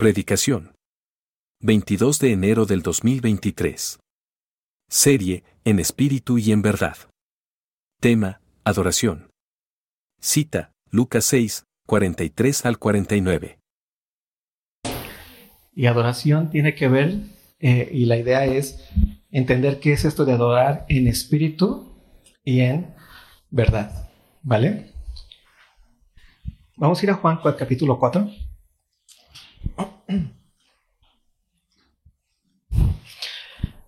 Predicación. 0.00 0.72
22 1.60 2.20
de 2.20 2.32
enero 2.32 2.64
del 2.64 2.80
2023. 2.80 4.00
Serie, 4.88 5.44
en 5.66 5.78
espíritu 5.78 6.38
y 6.38 6.52
en 6.52 6.62
verdad. 6.62 6.96
Tema, 8.00 8.40
adoración. 8.64 9.28
Cita, 10.18 10.72
Lucas 10.90 11.26
6, 11.26 11.64
43 11.86 12.64
al 12.64 12.78
49. 12.78 13.58
Y 15.74 15.84
adoración 15.84 16.48
tiene 16.48 16.74
que 16.74 16.88
ver, 16.88 17.18
eh, 17.58 17.90
y 17.92 18.06
la 18.06 18.16
idea 18.16 18.46
es 18.46 18.88
entender 19.30 19.80
qué 19.80 19.92
es 19.92 20.06
esto 20.06 20.24
de 20.24 20.32
adorar 20.32 20.86
en 20.88 21.08
espíritu 21.08 21.94
y 22.42 22.60
en 22.60 22.94
verdad. 23.50 24.10
¿Vale? 24.40 24.94
Vamos 26.78 27.02
a 27.02 27.04
ir 27.04 27.10
a 27.10 27.16
Juan 27.16 27.38
capítulo 27.58 27.98
4. 27.98 28.39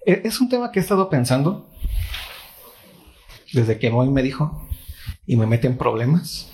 Es 0.05 0.41
un 0.41 0.49
tema 0.49 0.71
que 0.73 0.81
he 0.81 0.83
estado 0.83 1.09
pensando 1.09 1.69
desde 3.53 3.79
que 3.79 3.91
hoy 3.91 4.09
me 4.09 4.23
dijo 4.23 4.67
y 5.27 5.37
me 5.37 5.47
mete 5.47 5.67
en 5.67 5.77
problemas. 5.77 6.51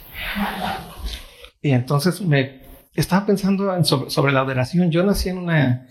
Y 1.63 1.71
entonces 1.71 2.21
me 2.21 2.63
estaba 2.95 3.27
pensando 3.27 3.85
sobre, 3.85 4.33
la 4.33 4.41
adoración. 4.41 4.91
Yo 4.91 5.05
nací 5.05 5.29
en 5.29 5.39
una, 5.39 5.89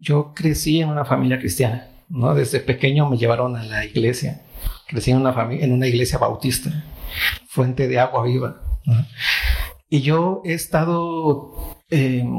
yo 0.00 0.32
crecí 0.34 0.80
en 0.80 0.88
una 0.88 1.04
familia 1.04 1.38
cristiana, 1.38 1.88
¿no? 2.08 2.34
Desde 2.34 2.60
pequeño 2.60 3.08
me 3.08 3.18
llevaron 3.18 3.56
a 3.56 3.64
la 3.64 3.84
iglesia. 3.84 4.42
Crecí 4.88 5.10
en 5.10 5.18
una 5.18 5.32
familia, 5.32 5.64
en 5.64 5.72
una 5.72 5.86
iglesia 5.86 6.18
bautista, 6.18 6.84
fuente 7.46 7.88
de 7.88 7.98
agua 7.98 8.24
viva. 8.24 8.60
Y 9.88 10.00
yo 10.00 10.42
he 10.44 10.54
estado 10.54 11.76
em, 11.90 12.34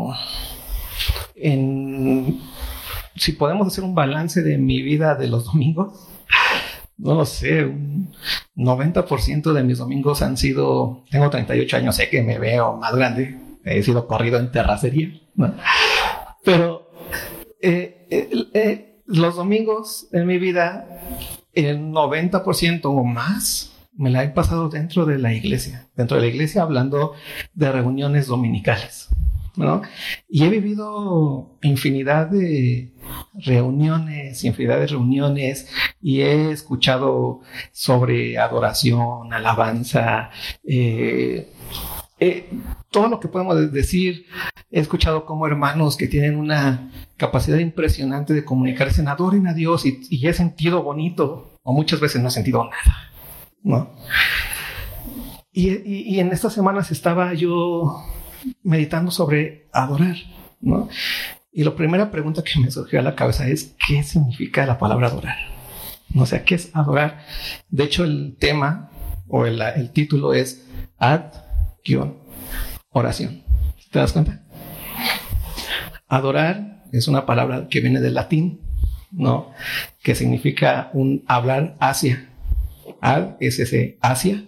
en 1.35 2.41
si 3.15 3.33
podemos 3.33 3.67
hacer 3.67 3.83
un 3.83 3.95
balance 3.95 4.43
de 4.43 4.57
mi 4.57 4.81
vida 4.81 5.15
de 5.15 5.27
los 5.27 5.45
domingos, 5.45 6.07
no 6.97 7.15
lo 7.15 7.25
sé, 7.25 7.65
un 7.65 8.11
90% 8.55 9.53
de 9.53 9.63
mis 9.63 9.77
domingos 9.77 10.21
han 10.21 10.37
sido, 10.37 11.03
tengo 11.09 11.29
38 11.29 11.77
años, 11.77 11.95
sé 11.95 12.09
que 12.09 12.23
me 12.23 12.39
veo 12.39 12.77
más 12.77 12.95
grande, 12.95 13.37
he 13.63 13.83
sido 13.83 14.07
corrido 14.07 14.39
en 14.39 14.51
terracería, 14.51 15.11
pero 16.43 16.89
eh, 17.61 18.07
eh, 18.09 18.29
eh, 18.53 19.01
los 19.07 19.35
domingos 19.35 20.07
en 20.11 20.27
mi 20.27 20.37
vida, 20.37 20.87
el 21.53 21.79
90% 21.79 22.81
o 22.85 23.03
más 23.03 23.71
me 23.97 24.09
la 24.09 24.23
he 24.23 24.29
pasado 24.29 24.69
dentro 24.69 25.05
de 25.05 25.17
la 25.17 25.33
iglesia, 25.33 25.87
dentro 25.95 26.17
de 26.17 26.23
la 26.23 26.29
iglesia 26.29 26.61
hablando 26.61 27.13
de 27.53 27.71
reuniones 27.71 28.27
dominicales. 28.27 29.09
Y 30.29 30.43
he 30.43 30.49
vivido 30.49 31.57
infinidad 31.61 32.27
de 32.27 32.93
reuniones, 33.33 34.43
infinidad 34.43 34.79
de 34.79 34.87
reuniones 34.87 35.69
y 36.01 36.21
he 36.21 36.51
escuchado 36.51 37.41
sobre 37.71 38.37
adoración, 38.37 39.33
alabanza, 39.33 40.29
eh, 40.63 41.51
eh, 42.19 42.49
todo 42.91 43.07
lo 43.07 43.19
que 43.19 43.27
podemos 43.27 43.71
decir. 43.71 44.25
He 44.71 44.79
escuchado 44.79 45.25
como 45.25 45.47
hermanos 45.47 45.95
que 45.95 46.07
tienen 46.07 46.37
una 46.37 46.91
capacidad 47.17 47.59
impresionante 47.59 48.33
de 48.33 48.43
comunicarse, 48.43 49.01
en 49.01 49.07
adoren 49.07 49.47
a 49.47 49.53
Dios 49.53 49.85
y, 49.85 50.27
he 50.27 50.33
sentido 50.33 50.83
bonito, 50.83 51.59
o 51.63 51.73
muchas 51.73 51.99
veces 51.99 52.21
no 52.21 52.27
he 52.27 52.31
sentido 52.31 52.63
nada, 52.65 53.11
¿no? 53.63 53.95
Y, 55.53 56.15
y 56.15 56.19
en 56.19 56.33
estas 56.33 56.51
semanas 56.51 56.91
estaba 56.91 57.33
yo 57.33 58.03
meditando 58.63 59.11
sobre 59.11 59.67
adorar, 59.71 60.15
¿no? 60.61 60.89
Y 61.51 61.63
la 61.63 61.75
primera 61.75 62.11
pregunta 62.11 62.43
que 62.43 62.59
me 62.59 62.69
surgió 62.69 62.99
a 62.99 63.03
la 63.03 63.15
cabeza 63.15 63.47
es, 63.47 63.75
¿qué 63.87 64.03
significa 64.03 64.65
la 64.65 64.77
palabra 64.77 65.07
adorar? 65.07 65.37
No 66.09 66.25
sé, 66.25 66.43
¿qué 66.43 66.55
es 66.55 66.69
adorar? 66.75 67.19
De 67.69 67.85
hecho, 67.85 68.03
el 68.03 68.35
tema 68.37 68.89
o 69.27 69.45
el, 69.45 69.91
título 69.91 70.33
es 70.33 70.67
ad-oración. 70.97 72.23
¿Te 73.91 73.99
das 73.99 74.11
cuenta? 74.11 74.43
Adorar 76.07 76.83
es 76.91 77.07
una 77.07 77.25
palabra 77.25 77.67
que 77.69 77.79
viene 77.79 78.01
del 78.01 78.15
latín, 78.15 78.61
¿no? 79.11 79.51
Que 80.03 80.15
significa 80.15 80.89
un 80.93 81.23
hablar 81.27 81.77
hacia. 81.79 82.29
Ad 83.01 83.37
es 83.39 83.59
ese 83.59 83.97
hacia 84.01 84.43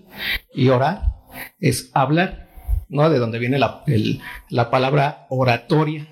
y 0.54 0.70
orar 0.70 1.18
es 1.60 1.92
hablar. 1.94 2.47
¿No? 2.90 3.10
De 3.10 3.20
donde 3.20 3.40
viene 3.40 3.60
la, 3.60 3.84
la 4.50 4.70
palabra 4.70 5.26
oratoria. 5.30 6.08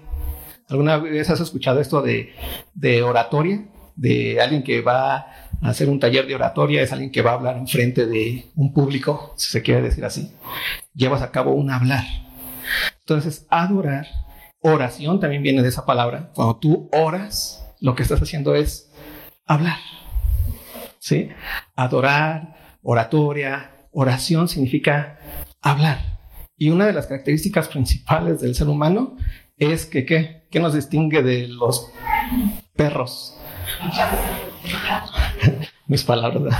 ¿Alguna 0.67 0.97
vez 0.97 1.29
has 1.29 1.39
escuchado 1.39 1.79
esto 1.79 2.01
de, 2.01 2.33
de, 2.73 3.03
oratoria? 3.03 3.65
De 3.95 4.41
alguien 4.41 4.63
que 4.63 4.81
va 4.81 5.15
a 5.15 5.27
hacer 5.61 5.89
un 5.89 5.99
taller 5.99 6.27
de 6.27 6.35
oratoria, 6.35 6.81
es 6.81 6.91
alguien 6.91 7.11
que 7.11 7.21
va 7.21 7.31
a 7.31 7.35
hablar 7.35 7.57
en 7.57 7.67
frente 7.67 8.07
de 8.07 8.47
un 8.55 8.73
público, 8.73 9.33
si 9.37 9.51
se 9.51 9.61
quiere 9.61 9.81
decir 9.81 10.03
así. 10.03 10.33
Llevas 10.93 11.21
a 11.21 11.31
cabo 11.31 11.53
un 11.53 11.69
hablar. 11.69 12.03
Entonces, 12.99 13.45
adorar, 13.49 14.07
oración 14.59 15.19
también 15.19 15.43
viene 15.43 15.61
de 15.61 15.69
esa 15.69 15.85
palabra. 15.85 16.31
Cuando 16.33 16.57
tú 16.57 16.89
oras, 16.91 17.63
lo 17.79 17.95
que 17.95 18.03
estás 18.03 18.21
haciendo 18.21 18.55
es 18.55 18.91
hablar. 19.45 19.77
¿Sí? 20.99 21.29
Adorar, 21.75 22.79
oratoria, 22.81 23.87
oración 23.91 24.47
significa 24.47 25.19
hablar. 25.61 26.14
Y 26.57 26.69
una 26.69 26.85
de 26.85 26.93
las 26.93 27.07
características 27.07 27.67
principales 27.67 28.39
del 28.39 28.55
ser 28.55 28.69
humano 28.69 29.17
es 29.57 29.85
que, 29.85 30.05
¿qué? 30.05 30.47
¿Qué 30.49 30.61
nos 30.61 30.73
distingue 30.73 31.21
de 31.21 31.49
los 31.49 31.91
perros? 32.75 33.35
Mis 35.87 36.03
palabras. 36.03 36.55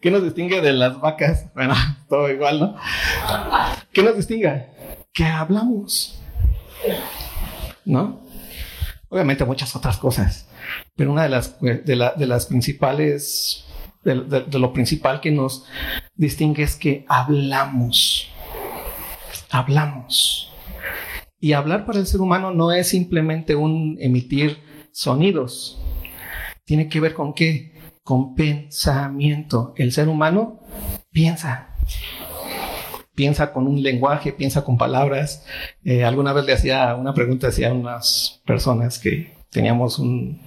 ¿Qué 0.00 0.10
nos 0.10 0.22
distingue 0.22 0.60
de 0.60 0.74
las 0.74 1.00
vacas? 1.00 1.46
Bueno, 1.54 1.74
todo 2.10 2.30
igual, 2.30 2.60
¿no? 2.60 2.76
¿Qué 3.92 4.02
nos 4.02 4.16
distingue? 4.16 4.66
Que 5.14 5.24
hablamos. 5.24 6.20
¿No? 7.86 8.20
Obviamente 9.08 9.46
muchas 9.46 9.74
otras 9.74 9.96
cosas, 9.96 10.46
pero 10.94 11.12
una 11.12 11.22
de 11.22 11.28
las, 11.30 11.58
de, 11.60 11.96
las 11.96 12.46
principales, 12.46 13.64
de 14.02 14.58
lo 14.58 14.72
principal 14.72 15.20
que 15.20 15.30
nos 15.30 15.64
distingue 16.16 16.64
es 16.64 16.74
que 16.74 17.06
hablamos 17.08 18.28
hablamos. 19.50 20.52
Y 21.38 21.52
hablar 21.52 21.84
para 21.84 21.98
el 21.98 22.06
ser 22.06 22.20
humano 22.20 22.50
no 22.50 22.72
es 22.72 22.88
simplemente 22.88 23.54
un 23.54 23.96
emitir 24.00 24.58
sonidos. 24.92 25.80
Tiene 26.64 26.88
que 26.88 27.00
ver 27.00 27.14
con 27.14 27.34
qué? 27.34 27.74
Con 28.02 28.34
pensamiento. 28.34 29.74
El 29.76 29.92
ser 29.92 30.08
humano 30.08 30.60
piensa. 31.12 31.76
Piensa 33.14 33.52
con 33.52 33.66
un 33.66 33.82
lenguaje, 33.82 34.32
piensa 34.32 34.64
con 34.64 34.76
palabras. 34.76 35.46
Eh, 35.84 36.04
alguna 36.04 36.32
vez 36.32 36.44
le 36.46 36.52
hacía 36.52 36.94
una 36.94 37.14
pregunta 37.14 37.48
hacia 37.48 37.72
unas 37.72 38.42
personas 38.46 38.98
que 38.98 39.34
teníamos 39.50 39.98
un 39.98 40.40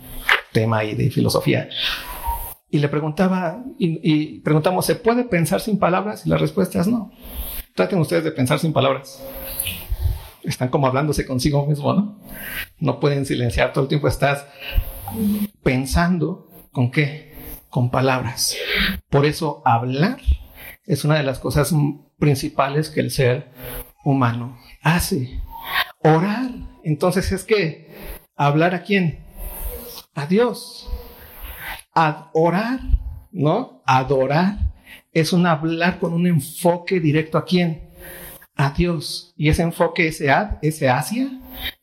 tema 0.51 0.79
ahí 0.79 0.95
de 0.95 1.09
filosofía. 1.09 1.69
Y 2.71 2.79
le 2.79 2.89
preguntaba, 2.89 3.63
y, 3.79 3.99
y 4.03 4.39
preguntamos, 4.41 4.85
¿se 4.85 4.95
puede 4.95 5.23
pensar 5.23 5.61
sin 5.61 5.79
palabras? 5.79 6.25
Y 6.25 6.29
la 6.29 6.37
respuesta 6.37 6.81
es 6.81 6.87
no. 6.87 7.11
Traten 7.79 7.99
ustedes 7.99 8.25
de 8.25 8.33
pensar 8.33 8.59
sin 8.59 8.73
palabras. 8.73 9.23
Están 10.43 10.67
como 10.67 10.85
hablándose 10.85 11.25
consigo 11.25 11.65
mismo, 11.65 11.93
¿no? 11.93 12.19
No 12.77 12.99
pueden 12.99 13.25
silenciar, 13.25 13.71
todo 13.71 13.85
el 13.85 13.87
tiempo 13.87 14.09
estás 14.09 14.45
pensando 15.63 16.49
con 16.73 16.91
qué? 16.91 17.33
Con 17.69 17.89
palabras. 17.89 18.57
Por 19.09 19.25
eso 19.25 19.61
hablar 19.63 20.17
es 20.83 21.05
una 21.05 21.15
de 21.15 21.23
las 21.23 21.39
cosas 21.39 21.73
principales 22.17 22.89
que 22.89 22.99
el 22.99 23.11
ser 23.11 23.49
humano 24.03 24.57
hace. 24.81 25.39
Orar, 26.03 26.51
entonces 26.83 27.31
es 27.31 27.45
que 27.45 27.95
hablar 28.35 28.75
a 28.75 28.83
quién? 28.83 29.25
A 30.15 30.25
Dios. 30.25 30.89
Adorar, 31.93 32.81
¿no? 33.31 33.81
Adorar 33.85 34.57
es 35.11 35.33
un 35.33 35.47
hablar 35.47 35.99
con 35.99 36.13
un 36.13 36.27
enfoque 36.27 36.99
directo 36.99 37.37
a 37.37 37.45
quién? 37.45 37.89
A 38.55 38.71
Dios. 38.71 39.33
Y 39.37 39.49
ese 39.49 39.63
enfoque, 39.63 40.07
ese 40.07 40.29
ad, 40.29 40.57
ese 40.61 40.89
hacia, 40.89 41.29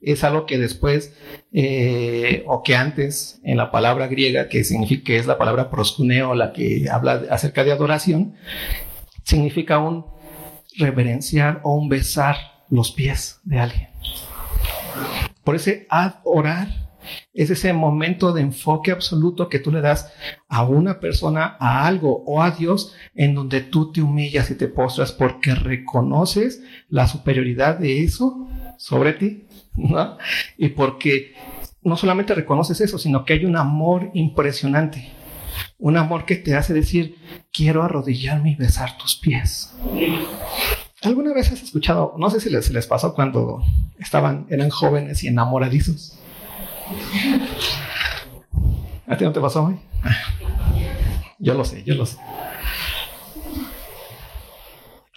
es 0.01 0.25
algo 0.25 0.47
que 0.47 0.59
después, 0.59 1.15
eh, 1.53 2.45
o 2.47 2.63
que 2.63 2.77
antes, 2.77 3.41
en 3.45 3.57
la 3.57 3.71
palabra 3.71 4.07
griega, 4.07 4.49
que 4.49 4.65
significa 4.65 5.05
que 5.05 5.17
es 5.19 5.27
la 5.27 5.39
palabra 5.39 5.71
proscuneo, 5.71 6.35
la 6.35 6.53
que 6.53 6.87
habla 6.91 7.23
acerca 7.31 7.65
de 7.65 7.73
adoración, 7.73 8.35
significa 9.25 9.79
un 9.79 10.07
reverenciar 10.77 11.61
o 11.65 11.75
un 11.75 11.89
besar 11.89 12.37
los 12.69 12.93
pies 12.93 13.41
de 13.45 13.59
alguien. 13.59 13.89
Por 15.45 15.57
ese 15.57 15.87
adorar 15.89 16.86
es 17.33 17.51
ese 17.51 17.73
momento 17.73 18.33
de 18.33 18.43
enfoque 18.43 18.91
absoluto 18.91 19.49
que 19.49 19.59
tú 19.59 19.71
le 19.71 19.81
das 19.81 20.13
a 20.49 20.65
una 20.65 21.01
persona, 21.01 21.57
a 21.61 21.87
algo 21.87 22.23
o 22.27 22.43
a 22.43 22.51
Dios, 22.51 22.95
en 23.15 23.35
donde 23.35 23.61
tú 23.61 23.93
te 23.93 24.03
humillas 24.03 24.51
y 24.51 24.55
te 24.55 24.69
postras 24.69 25.13
porque 25.13 25.55
reconoces 25.55 26.63
la 26.89 27.07
superioridad 27.07 27.79
de 27.79 28.05
eso 28.05 28.49
sobre 28.79 29.13
ti, 29.13 29.45
¿no? 29.77 30.19
Y 30.59 30.69
porque 30.69 31.35
no 31.83 31.97
solamente 31.97 32.35
reconoces 32.35 32.81
eso, 32.81 32.99
sino 32.99 33.25
que 33.25 33.35
hay 33.35 33.45
un 33.45 33.57
amor 33.57 34.11
impresionante. 34.15 35.13
Un 35.79 35.97
amor 35.97 36.25
que 36.25 36.37
te 36.37 36.55
hace 36.55 36.75
decir, 36.75 37.17
quiero 37.53 37.83
arrodillarme 37.83 38.51
y 38.53 38.55
besar 38.57 38.99
tus 38.99 39.17
pies. 39.17 39.75
¿Alguna 41.03 41.33
vez 41.33 41.53
has 41.53 41.63
escuchado, 41.63 42.15
no 42.19 42.31
sé 42.31 42.41
si 42.41 42.51
les, 42.51 42.87
pasó 42.87 43.15
cuando 43.15 43.63
estaban, 43.99 44.47
eran 44.51 44.71
jóvenes 44.71 45.23
y 45.23 45.29
enamoradizos? 45.29 46.19
¿A 49.07 49.17
ti 49.17 49.25
no 49.25 49.33
te 49.33 49.41
pasó 49.41 49.65
hoy? 49.65 49.79
Yo 51.39 51.55
lo 51.55 51.65
sé, 51.65 51.83
yo 51.85 51.95
lo 51.95 52.07
sé. 52.07 52.19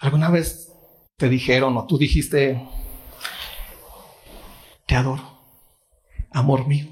¿Alguna 0.00 0.30
vez 0.30 0.72
te 1.16 1.28
dijeron 1.28 1.76
o 1.76 1.86
tú 1.86 1.98
dijiste, 1.98 2.66
te 4.86 4.94
adoro, 4.94 5.22
amor 6.30 6.66
mío? 6.66 6.86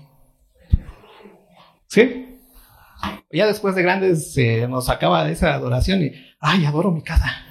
¿Sí? 1.87 2.39
Ya 3.31 3.47
después 3.47 3.75
de 3.75 3.83
grandes 3.83 4.33
se 4.33 4.69
nos 4.69 4.89
acaba 4.89 5.29
esa 5.31 5.55
adoración 5.55 6.03
y, 6.03 6.13
ay, 6.41 6.65
adoro 6.65 6.91
mi 6.91 7.03
casa. 7.03 7.45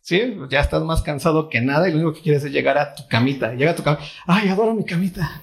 Sí, 0.00 0.36
ya 0.50 0.60
estás 0.60 0.82
más 0.82 1.02
cansado 1.02 1.48
que 1.48 1.60
nada 1.60 1.88
y 1.88 1.92
lo 1.92 1.98
único 1.98 2.14
que 2.14 2.22
quieres 2.22 2.44
es 2.44 2.52
llegar 2.52 2.76
a 2.76 2.94
tu 2.94 3.06
camita. 3.08 3.54
Llega 3.54 3.70
a 3.70 3.76
tu 3.76 3.82
camita, 3.82 4.04
ay, 4.26 4.48
adoro 4.48 4.74
mi 4.74 4.84
camita. 4.84 5.40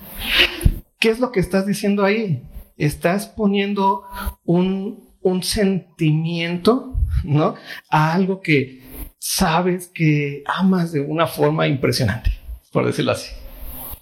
¿Qué 1.00 1.10
es 1.10 1.19
lo 1.19 1.31
que 1.31 1.40
estás 1.40 1.66
diciendo 1.66 2.04
ahí? 2.04 2.44
Estás 2.75 3.28
poniendo 3.28 4.04
un, 4.44 5.10
un 5.22 5.44
sentimiento, 5.44 6.98
¿no? 7.24 7.56
A 7.90 8.13
algo 8.13 8.42
que 8.42 8.84
sabes 9.18 9.88
que 9.88 10.44
amas 10.46 10.92
de 10.92 11.00
una 11.00 11.25
forma 11.25 11.68
impresionante, 11.68 12.31
por 12.72 12.86
decirlo 12.86 13.13
así. 13.13 13.31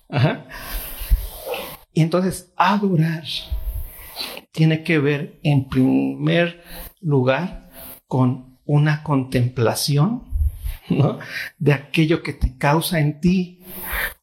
Ajá. 0.10 0.46
Y 1.94 2.02
entonces, 2.02 2.52
adorar 2.58 3.24
tiene 4.52 4.84
que 4.84 4.98
ver 4.98 5.40
en 5.44 5.70
primer 5.70 6.64
lugar 7.00 7.70
con 8.08 8.58
una 8.66 9.04
contemplación 9.04 10.24
¿no? 10.90 11.20
de 11.58 11.74
aquello 11.74 12.24
que 12.24 12.34
te 12.34 12.58
causa 12.58 13.00
en 13.00 13.20
ti 13.20 13.60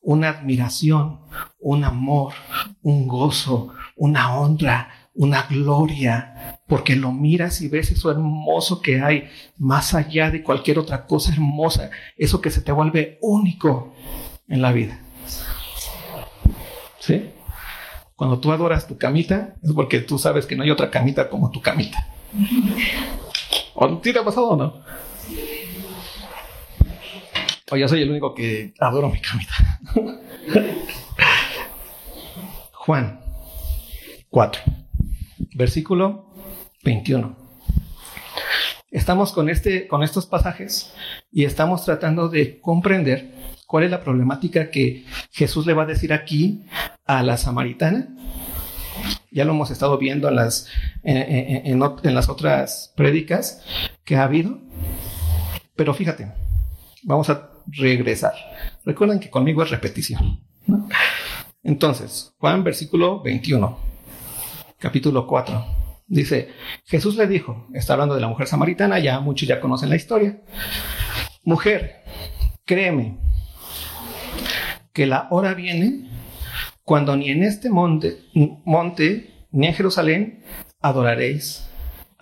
una 0.01 0.31
admiración, 0.31 1.21
un 1.61 1.85
amor, 1.85 2.35
un 2.83 3.07
gozo, 3.07 3.75
una 3.97 4.37
honra, 4.37 4.91
una 5.15 5.43
gloria, 5.43 6.61
porque 6.67 6.97
lo 6.97 7.13
miras 7.13 7.61
y 7.61 7.69
ves 7.69 7.91
eso 7.91 8.11
hermoso 8.11 8.83
que 8.83 9.01
hay 9.01 9.29
más 9.59 9.95
allá 9.95 10.31
de 10.31 10.43
cualquier 10.43 10.79
otra 10.79 11.07
cosa 11.07 11.33
hermosa, 11.33 11.91
eso 12.17 12.41
que 12.41 12.51
se 12.51 12.61
te 12.61 12.73
vuelve 12.73 13.19
único 13.21 13.95
en 14.49 14.61
la 14.61 14.73
vida. 14.73 15.01
¿Sí? 16.99 17.31
Cuando 18.17 18.39
tú 18.39 18.53
adoras 18.53 18.87
tu 18.87 18.97
camita, 18.97 19.57
es 19.63 19.73
porque 19.73 20.01
tú 20.01 20.19
sabes 20.19 20.47
que 20.47 20.57
no 20.57 20.63
hay 20.63 20.71
otra 20.71 20.91
camita 20.91 21.29
como 21.29 21.51
tu 21.51 21.61
camita. 21.61 22.07
¿O 23.75 23.99
te 23.99 24.19
ha 24.19 24.25
pasado 24.25 24.51
o 24.51 24.57
no? 24.57 24.83
O 27.75 27.77
yo 27.77 27.89
soy 27.89 28.03
el 28.03 28.11
único 28.11 28.37
que 28.37 28.73
adoro 28.79 29.11
mi 29.11 29.19
camita. 29.19 29.53
Juan 32.71 33.21
4, 34.31 34.63
versículo 35.57 36.33
21. 36.85 37.37
Estamos 38.93 39.33
con, 39.33 39.49
este, 39.49 39.89
con 39.89 40.05
estos 40.05 40.27
pasajes 40.27 40.95
y 41.33 41.47
estamos 41.47 41.85
tratando 41.85 42.29
de 42.29 42.61
comprender 42.61 43.35
cuál 43.67 43.83
es 43.83 43.91
la 43.91 44.05
problemática 44.05 44.71
que 44.71 45.05
Jesús 45.33 45.67
le 45.67 45.75
va 45.75 45.83
a 45.83 45.87
decir 45.87 46.13
aquí 46.13 46.67
a 47.05 47.25
la 47.25 47.37
samaritana. 47.37 48.07
Ya 49.33 49.45
lo 49.45 49.51
hemos 49.51 49.73
estado 49.73 49.99
viendo 49.99 50.29
en 50.29 50.37
las, 50.37 50.69
en, 51.03 51.81
las 52.15 52.29
otras 52.29 52.93
prédicas 52.95 53.65
que 54.05 54.15
ha 54.15 54.23
habido. 54.23 54.61
Pero 55.75 55.93
fíjate, 55.93 56.31
vamos 57.03 57.31
a 57.31 57.54
regresar. 57.67 58.35
Recuerden 58.85 59.21
que 59.21 59.31
conmigo 59.31 59.63
es 59.63 59.71
repetición. 59.71 60.41
Entonces, 61.63 62.35
Juan 62.39 62.63
versículo 62.63 63.23
21, 63.23 63.79
capítulo 64.79 65.27
4. 65.27 65.65
Dice, 66.07 66.51
Jesús 66.85 67.17
le 67.17 67.27
dijo, 67.27 67.67
está 67.73 67.95
hablando 67.95 68.15
de 68.15 68.21
la 68.21 68.29
mujer 68.29 68.47
samaritana, 68.47 68.99
ya 68.99 69.21
muchos 69.21 69.49
ya 69.49 69.61
conocen 69.61 69.89
la 69.89 69.97
historia. 69.97 70.43
Mujer, 71.43 72.03
créeme 72.65 73.19
que 74.93 75.07
la 75.07 75.29
hora 75.31 75.55
viene 75.55 76.11
cuando 76.83 77.17
ni 77.17 77.31
en 77.31 77.43
este 77.43 77.71
monte, 77.71 78.19
monte 78.65 79.47
ni 79.51 79.67
en 79.67 79.75
Jerusalén 79.75 80.45
adoraréis 80.81 81.71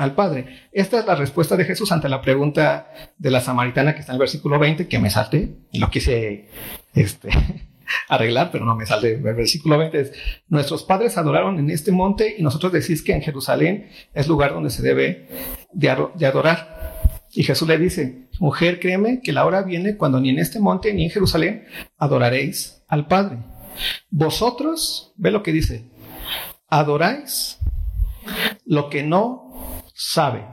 al 0.02 0.14
Padre. 0.14 0.68
Esta 0.72 1.00
es 1.00 1.06
la 1.06 1.14
respuesta 1.14 1.56
de 1.56 1.64
Jesús 1.64 1.92
ante 1.92 2.08
la 2.08 2.20
pregunta 2.20 2.90
de 3.16 3.30
la 3.30 3.40
samaritana 3.40 3.94
que 3.94 4.00
está 4.00 4.12
en 4.12 4.16
el 4.16 4.20
versículo 4.20 4.58
20, 4.58 4.88
que 4.88 4.98
me 4.98 5.10
salté 5.10 5.56
y 5.70 5.78
lo 5.78 5.90
quise 5.90 6.48
este, 6.94 7.28
arreglar, 8.08 8.50
pero 8.50 8.64
no 8.64 8.74
me 8.74 8.86
sale. 8.86 9.14
El 9.14 9.22
versículo 9.22 9.78
20 9.78 10.00
es, 10.00 10.12
nuestros 10.48 10.82
padres 10.82 11.16
adoraron 11.16 11.58
en 11.58 11.70
este 11.70 11.92
monte 11.92 12.34
y 12.36 12.42
nosotros 12.42 12.72
decís 12.72 13.02
que 13.02 13.12
en 13.12 13.22
Jerusalén 13.22 13.88
es 14.12 14.28
lugar 14.28 14.52
donde 14.52 14.70
se 14.70 14.82
debe 14.82 15.28
de, 15.72 16.06
de 16.14 16.26
adorar. 16.26 17.00
Y 17.34 17.44
Jesús 17.44 17.66
le 17.66 17.78
dice, 17.78 18.28
mujer, 18.40 18.78
créeme 18.78 19.20
que 19.22 19.32
la 19.32 19.46
hora 19.46 19.62
viene 19.62 19.96
cuando 19.96 20.20
ni 20.20 20.30
en 20.30 20.38
este 20.38 20.60
monte 20.60 20.92
ni 20.92 21.04
en 21.04 21.10
Jerusalén 21.10 21.64
adoraréis 21.96 22.82
al 22.88 23.06
Padre. 23.06 23.38
Vosotros, 24.10 25.14
ve 25.16 25.30
lo 25.30 25.42
que 25.42 25.52
dice, 25.52 25.84
adoráis 26.68 27.58
lo 28.66 28.90
que 28.90 29.02
no 29.02 29.81
sabe. 29.94 30.44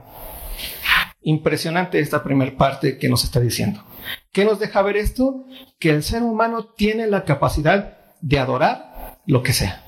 Impresionante 1.22 1.98
esta 1.98 2.22
primera 2.22 2.56
parte 2.56 2.98
que 2.98 3.08
nos 3.08 3.24
está 3.24 3.40
diciendo. 3.40 3.84
¿Qué 4.32 4.44
nos 4.44 4.58
deja 4.58 4.82
ver 4.82 4.96
esto? 4.96 5.44
Que 5.78 5.90
el 5.90 6.02
ser 6.02 6.22
humano 6.22 6.64
tiene 6.64 7.06
la 7.06 7.24
capacidad 7.24 7.98
de 8.20 8.38
adorar 8.38 9.18
lo 9.26 9.42
que 9.42 9.52
sea. 9.52 9.84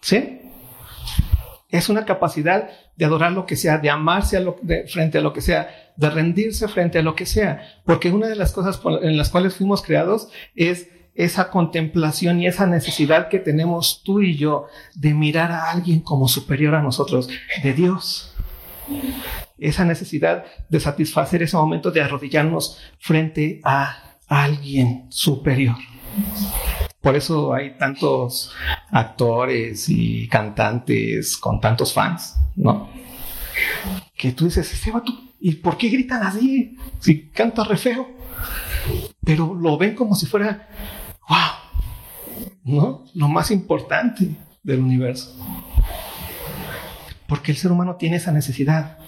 ¿Sí? 0.00 0.40
Es 1.68 1.88
una 1.88 2.04
capacidad 2.04 2.68
de 2.96 3.04
adorar 3.04 3.32
lo 3.32 3.46
que 3.46 3.56
sea, 3.56 3.78
de 3.78 3.90
amarse 3.90 4.44
frente 4.88 5.18
a 5.18 5.20
lo 5.20 5.32
que 5.32 5.40
sea, 5.40 5.92
de 5.96 6.10
rendirse 6.10 6.66
frente 6.68 6.98
a 6.98 7.02
lo 7.02 7.14
que 7.14 7.26
sea. 7.26 7.80
Porque 7.84 8.10
una 8.10 8.26
de 8.26 8.36
las 8.36 8.52
cosas 8.52 8.80
en 9.02 9.16
las 9.16 9.30
cuales 9.30 9.54
fuimos 9.54 9.82
creados 9.82 10.28
es 10.56 10.88
esa 11.14 11.50
contemplación 11.50 12.40
y 12.40 12.46
esa 12.46 12.66
necesidad 12.66 13.28
que 13.28 13.38
tenemos 13.38 14.02
tú 14.04 14.20
y 14.20 14.36
yo 14.36 14.66
de 14.94 15.14
mirar 15.14 15.52
a 15.52 15.70
alguien 15.70 16.00
como 16.00 16.28
superior 16.28 16.74
a 16.74 16.82
nosotros, 16.82 17.28
de 17.62 17.72
Dios. 17.72 18.34
Esa 19.58 19.84
necesidad 19.84 20.44
de 20.68 20.80
satisfacer 20.80 21.42
ese 21.42 21.56
momento 21.56 21.90
de 21.90 22.02
arrodillarnos 22.02 22.78
frente 22.98 23.60
a 23.64 24.16
alguien 24.26 25.06
superior. 25.10 25.76
Por 27.00 27.16
eso 27.16 27.54
hay 27.54 27.76
tantos 27.78 28.52
actores 28.90 29.88
y 29.88 30.28
cantantes 30.28 31.36
con 31.36 31.60
tantos 31.60 31.92
fans, 31.92 32.36
¿no? 32.56 32.88
Que 34.16 34.32
tú 34.32 34.44
dices, 34.44 34.70
ese 34.72 34.90
vato, 34.90 35.12
¿y 35.40 35.54
por 35.56 35.76
qué 35.76 35.88
gritan 35.88 36.22
así? 36.22 36.76
Si 36.98 37.28
canta 37.28 37.64
re 37.64 37.76
feo. 37.76 38.08
Pero 39.24 39.54
lo 39.54 39.78
ven 39.78 39.94
como 39.94 40.14
si 40.14 40.26
fuera, 40.26 40.68
wow, 41.30 41.38
¿no? 42.64 43.04
Lo 43.14 43.28
más 43.28 43.50
importante 43.50 44.36
del 44.62 44.80
universo. 44.80 45.36
Porque 47.26 47.52
el 47.52 47.56
ser 47.56 47.70
humano 47.70 47.96
tiene 47.96 48.16
esa 48.16 48.32
necesidad. 48.32 48.98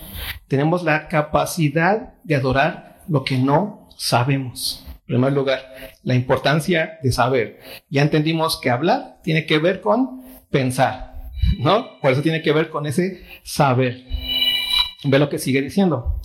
Tenemos 0.47 0.85
la 0.85 1.09
capacidad 1.09 2.14
de 2.23 2.37
adorar 2.37 3.00
lo 3.09 3.25
que 3.25 3.37
no 3.37 3.88
sabemos. 3.97 4.87
En 4.87 5.17
primer 5.17 5.33
lugar, 5.33 5.61
la 6.05 6.14
importancia 6.14 6.99
de 7.02 7.11
saber. 7.11 7.59
Ya 7.91 8.02
entendimos 8.02 8.61
que 8.61 8.71
hablar 8.71 9.19
tiene 9.25 9.45
que 9.45 9.59
ver 9.59 9.81
con 9.81 10.23
pensar, 10.50 11.31
¿no? 11.59 11.99
Por 12.00 12.12
eso 12.12 12.23
tiene 12.23 12.43
que 12.43 12.52
ver 12.52 12.71
con 12.71 12.87
ese 12.87 13.25
saber. 13.43 14.05
Ve 15.05 15.19
lo 15.19 15.29
que 15.29 15.38
sigue 15.38 15.61
diciendo. 15.61 16.21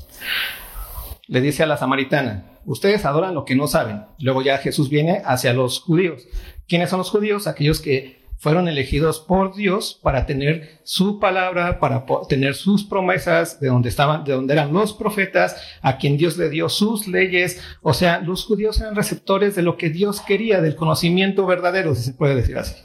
Le 1.27 1.41
dice 1.41 1.63
a 1.63 1.65
la 1.65 1.77
samaritana, 1.77 2.45
ustedes 2.67 3.05
adoran 3.05 3.33
lo 3.33 3.45
que 3.45 3.55
no 3.55 3.67
saben. 3.67 4.03
Luego 4.19 4.43
ya 4.43 4.59
Jesús 4.59 4.89
viene 4.89 5.23
hacia 5.25 5.53
los 5.53 5.79
judíos. 5.79 6.27
¿Quiénes 6.67 6.89
son 6.89 6.99
los 6.99 7.09
judíos? 7.09 7.47
Aquellos 7.47 7.81
que 7.81 8.17
fueron 8.37 8.67
elegidos 8.67 9.19
por 9.19 9.55
Dios 9.55 9.99
para 10.03 10.27
tener 10.27 10.79
su 10.83 11.19
palabra, 11.19 11.79
para 11.79 12.05
tener 12.29 12.53
sus 12.53 12.83
promesas 12.83 13.59
de 13.59 13.69
donde 13.69 13.89
estaban, 13.89 14.23
de 14.23 14.33
donde 14.33 14.53
eran 14.53 14.71
los 14.71 14.93
profetas, 14.93 15.55
a 15.81 15.97
quien 15.97 16.17
Dios 16.17 16.37
le 16.37 16.49
dio 16.49 16.69
sus 16.69 17.07
leyes. 17.07 17.59
O 17.81 17.93
sea, 17.93 18.19
los 18.19 18.45
judíos 18.45 18.79
eran 18.79 18.95
receptores 18.95 19.55
de 19.55 19.63
lo 19.63 19.77
que 19.77 19.89
Dios 19.89 20.21
quería, 20.21 20.61
del 20.61 20.75
conocimiento 20.75 21.47
verdadero, 21.47 21.95
si 21.95 22.03
se 22.03 22.13
puede 22.13 22.35
decir 22.35 22.57
así. 22.57 22.75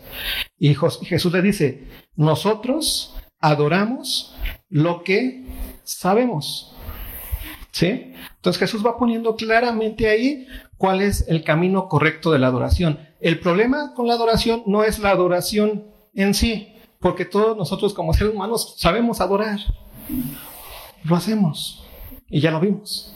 Y 0.59 0.75
Jesús 0.75 1.33
le 1.33 1.43
dice, 1.43 1.85
nosotros 2.17 3.15
adoramos 3.39 4.35
lo 4.71 5.03
que 5.03 5.45
sabemos. 5.85 6.75
¿Sí? 7.73 8.13
Entonces 8.37 8.61
Jesús 8.61 8.85
va 8.85 8.99
poniendo 8.99 9.35
claramente 9.35 10.09
ahí 10.09 10.47
cuál 10.77 11.01
es 11.01 11.27
el 11.29 11.43
camino 11.43 11.89
correcto 11.89 12.31
de 12.31 12.39
la 12.39 12.49
adoración. 12.49 12.99
El 13.21 13.41
problema 13.41 13.95
con 13.95 14.07
la 14.07 14.15
adoración 14.15 14.63
no 14.67 14.85
es 14.85 14.99
la 14.99 15.11
adoración 15.11 15.87
en 16.15 16.35
sí, 16.35 16.75
porque 17.01 17.25
todos 17.25 17.57
nosotros 17.57 17.95
como 17.95 18.13
seres 18.13 18.35
humanos 18.35 18.75
sabemos 18.79 19.21
adorar. 19.21 19.59
Lo 21.05 21.17
hacemos 21.17 21.87
y 22.29 22.41
ya 22.41 22.51
lo 22.51 22.61
vimos. 22.61 23.15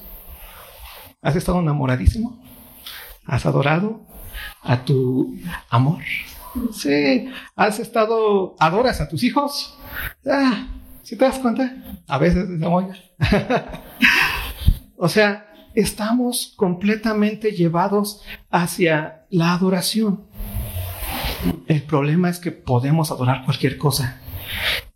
¿Has 1.20 1.36
estado 1.36 1.60
enamoradísimo? 1.60 2.42
¿Has 3.26 3.46
adorado 3.46 4.00
a 4.62 4.84
tu 4.84 5.36
amor? 5.68 6.02
Sí. 6.72 7.28
¿Has 7.54 7.78
estado, 7.80 8.54
adoras 8.58 9.00
a 9.00 9.08
tus 9.08 9.22
hijos? 9.22 9.76
Ah, 10.24 10.68
¿sí 11.02 11.16
te 11.16 11.24
das 11.24 11.38
cuenta? 11.38 11.74
A 12.06 12.18
veces 12.18 12.46
se 12.46 12.56
o 14.98 15.08
sea, 15.08 15.52
estamos 15.74 16.54
completamente 16.56 17.52
llevados 17.52 18.22
hacia 18.50 19.26
la 19.30 19.52
adoración. 19.52 20.24
El 21.66 21.82
problema 21.82 22.30
es 22.30 22.38
que 22.38 22.52
podemos 22.52 23.10
adorar 23.10 23.44
cualquier 23.44 23.78
cosa. 23.78 24.20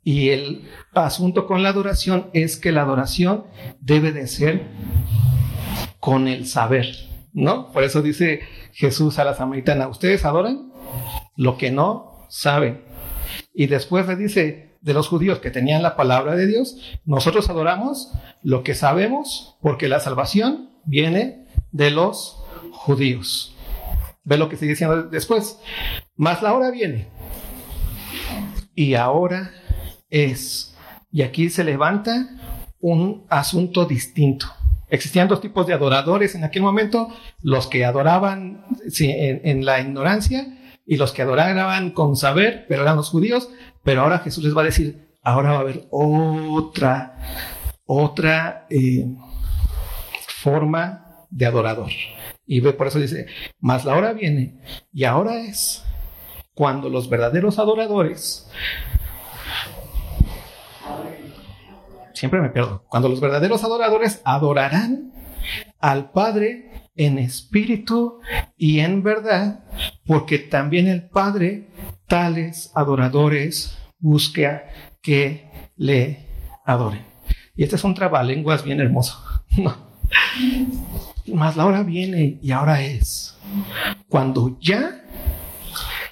Y 0.03 0.31
el 0.31 0.69
asunto 0.95 1.47
con 1.47 1.63
la 1.63 1.69
adoración 1.69 2.31
es 2.33 2.57
que 2.57 2.73
la 2.73 2.83
adoración 2.83 3.45
debe 3.81 4.13
de 4.13 4.27
ser 4.27 4.67
con 6.01 6.27
el 6.27 6.47
saber, 6.47 6.89
¿no? 7.33 7.71
Por 7.73 7.85
eso 7.85 8.01
dice 8.01 8.41
Jesús 8.73 9.19
a 9.19 9.25
la 9.25 9.35
samaritana, 9.35 9.89
¿ustedes 9.89 10.25
adoran 10.25 10.73
lo 11.37 11.59
que 11.59 11.71
no 11.71 12.27
saben? 12.31 12.83
Y 13.53 13.67
después 13.67 14.07
le 14.07 14.17
dice 14.17 14.77
de 14.81 14.95
los 14.95 15.09
judíos 15.09 15.41
que 15.41 15.51
tenían 15.51 15.83
la 15.83 15.97
palabra 15.97 16.37
de 16.37 16.47
Dios, 16.47 16.77
nosotros 17.05 17.51
adoramos 17.51 18.13
lo 18.43 18.63
que 18.63 18.75
sabemos 18.75 19.57
porque 19.61 19.89
la 19.89 20.01
salvación 20.01 20.71
viene 20.85 21.47
de 21.73 21.91
los 21.91 22.43
judíos. 22.73 23.55
Ve 24.25 24.37
lo 24.37 24.49
que 24.49 24.57
sigue 24.57 24.71
diciendo 24.71 25.03
después. 25.05 25.59
Más 26.17 26.43
la 26.43 26.55
hora 26.55 26.71
viene. 26.71 27.09
Y 28.75 28.95
ahora 28.95 29.51
es. 30.09 30.77
Y 31.11 31.23
aquí 31.23 31.51
se 31.51 31.65
levanta 31.65 32.29
un 32.81 33.27
asunto 33.29 33.85
distinto. 33.85 34.47
Existían 34.89 35.29
dos 35.29 35.41
tipos 35.41 35.67
de 35.67 35.75
adoradores 35.75 36.35
en 36.35 36.43
aquel 36.43 36.63
momento, 36.63 37.09
los 37.43 37.69
que 37.69 37.85
adoraban 37.85 38.65
en, 38.99 39.65
la 39.65 39.81
ignorancia 39.81 40.59
y 40.91 40.97
los 40.97 41.13
que 41.13 41.23
adoraban 41.23 41.93
con 41.93 42.17
saber, 42.17 42.67
pero 42.69 42.83
eran 42.83 42.97
los 42.97 43.11
judíos, 43.11 43.49
pero 43.85 44.01
ahora 44.01 44.19
Jesús 44.19 44.43
les 44.43 44.57
va 44.57 44.63
a 44.63 44.65
decir, 44.65 45.15
ahora 45.23 45.53
va 45.53 45.59
a 45.59 45.61
haber 45.61 45.87
otra, 45.93 47.17
otra 47.87 48.67
eh, 48.69 49.07
forma 50.27 51.07
de 51.31 51.47
adorador. 51.47 51.93
Y 52.45 52.61
por 52.61 52.89
eso 52.89 52.99
dice, 52.99 53.27
más 53.61 53.85
la 53.85 53.95
hora 53.95 54.13
viene 54.15 54.61
y 54.93 55.05
ahora 55.05 55.45
es 55.45 55.85
cuando 56.55 56.89
los 56.89 57.09
verdaderos 57.09 57.61
adoradores 57.61 58.51
siempre 62.15 62.41
me 62.41 62.51
pierdo. 62.51 62.85
Cuando 62.89 63.09
los 63.09 63.21
verdaderos 63.21 63.63
adoradores 63.63 64.23
adorarán 64.25 65.13
al 65.79 66.11
Padre 66.11 66.80
en 67.01 67.19
espíritu 67.19 68.21
y 68.59 68.81
en 68.81 69.03
verdad, 69.03 69.65
porque 70.05 70.39
también 70.39 70.87
el 70.87 71.09
Padre 71.09 71.71
tales 72.07 72.71
adoradores 72.75 73.79
busca 73.99 74.65
que 75.01 75.51
le 75.77 76.27
adoren. 76.67 77.07
Y 77.57 77.65
este 77.65 77.77
es 77.77 77.85
un 77.85 77.95
trabalenguas 77.95 78.65
bien 78.65 78.81
hermoso. 78.81 79.19
Más 81.27 81.57
la 81.57 81.65
hora 81.65 81.83
viene 81.83 82.39
y 82.43 82.51
ahora 82.51 82.83
es 82.83 83.35
cuando 84.11 84.59
ya 84.61 85.03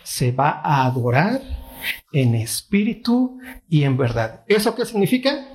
se 0.03 0.33
va 0.33 0.63
a 0.65 0.87
adorar 0.87 1.43
en 2.13 2.35
espíritu 2.35 3.39
y 3.69 3.83
en 3.83 3.99
verdad. 3.99 4.43
¿Eso 4.47 4.75
qué 4.75 4.87
significa? 4.87 5.49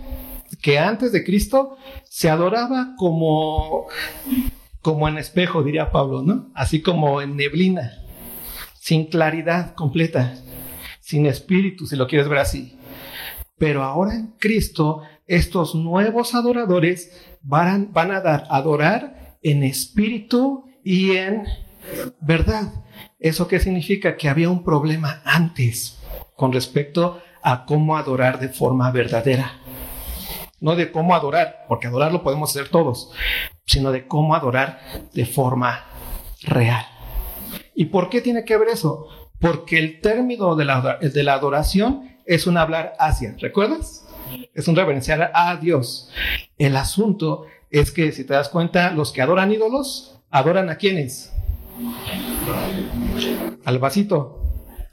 que 0.61 0.77
antes 0.79 1.11
de 1.11 1.23
Cristo 1.23 1.77
se 2.05 2.29
adoraba 2.29 2.93
como, 2.97 3.87
como 4.83 5.07
en 5.07 5.17
espejo, 5.17 5.63
diría 5.63 5.91
Pablo, 5.91 6.21
¿no? 6.21 6.51
Así 6.53 6.81
como 6.81 7.21
en 7.21 7.37
neblina, 7.37 8.03
sin 8.75 9.05
claridad 9.05 9.73
completa, 9.75 10.35
sin 10.99 11.25
espíritu, 11.25 11.87
si 11.87 11.95
lo 11.95 12.05
quieres 12.05 12.27
ver 12.27 12.39
así. 12.39 12.77
Pero 13.57 13.81
ahora 13.81 14.13
en 14.13 14.33
Cristo, 14.37 15.01
estos 15.25 15.73
nuevos 15.73 16.35
adoradores 16.35 17.17
van, 17.41 17.93
van 17.93 18.11
a 18.11 18.19
dar, 18.19 18.45
adorar 18.49 19.37
en 19.41 19.63
espíritu 19.63 20.65
y 20.83 21.11
en 21.11 21.45
verdad. 22.19 22.73
¿Eso 23.19 23.47
qué 23.47 23.61
significa? 23.61 24.17
Que 24.17 24.27
había 24.27 24.49
un 24.49 24.65
problema 24.65 25.21
antes 25.23 25.97
con 26.35 26.51
respecto 26.51 27.21
a 27.41 27.65
cómo 27.65 27.95
adorar 27.95 28.37
de 28.37 28.49
forma 28.49 28.91
verdadera 28.91 29.63
no 30.63 30.77
de 30.77 30.93
cómo 30.93 31.13
adorar, 31.13 31.65
porque 31.67 31.87
adorar 31.87 32.13
lo 32.13 32.23
podemos 32.23 32.49
hacer 32.49 32.69
todos, 32.69 33.11
sino 33.65 33.91
de 33.91 34.07
cómo 34.07 34.35
adorar 34.35 34.79
de 35.13 35.25
forma 35.25 35.85
real. 36.43 36.85
¿Y 37.75 37.85
por 37.85 38.09
qué 38.09 38.21
tiene 38.21 38.45
que 38.45 38.57
ver 38.57 38.69
eso? 38.69 39.07
Porque 39.39 39.79
el 39.79 40.01
término 40.01 40.55
de 40.55 40.65
la, 40.65 40.99
de 41.01 41.23
la 41.23 41.33
adoración 41.33 42.17
es 42.25 42.47
un 42.47 42.57
hablar 42.57 42.93
hacia, 42.99 43.35
¿recuerdas? 43.39 44.05
Es 44.53 44.67
un 44.67 44.75
reverenciar 44.75 45.31
a 45.33 45.55
Dios. 45.57 46.09
El 46.57 46.75
asunto 46.75 47.45
es 47.69 47.91
que, 47.91 48.11
si 48.11 48.23
te 48.23 48.33
das 48.33 48.49
cuenta, 48.49 48.91
los 48.91 49.11
que 49.11 49.21
adoran 49.21 49.51
ídolos, 49.51 50.19
adoran 50.29 50.69
a 50.69 50.77
quiénes? 50.77 51.33
Al 53.65 53.79
vasito, 53.79 54.43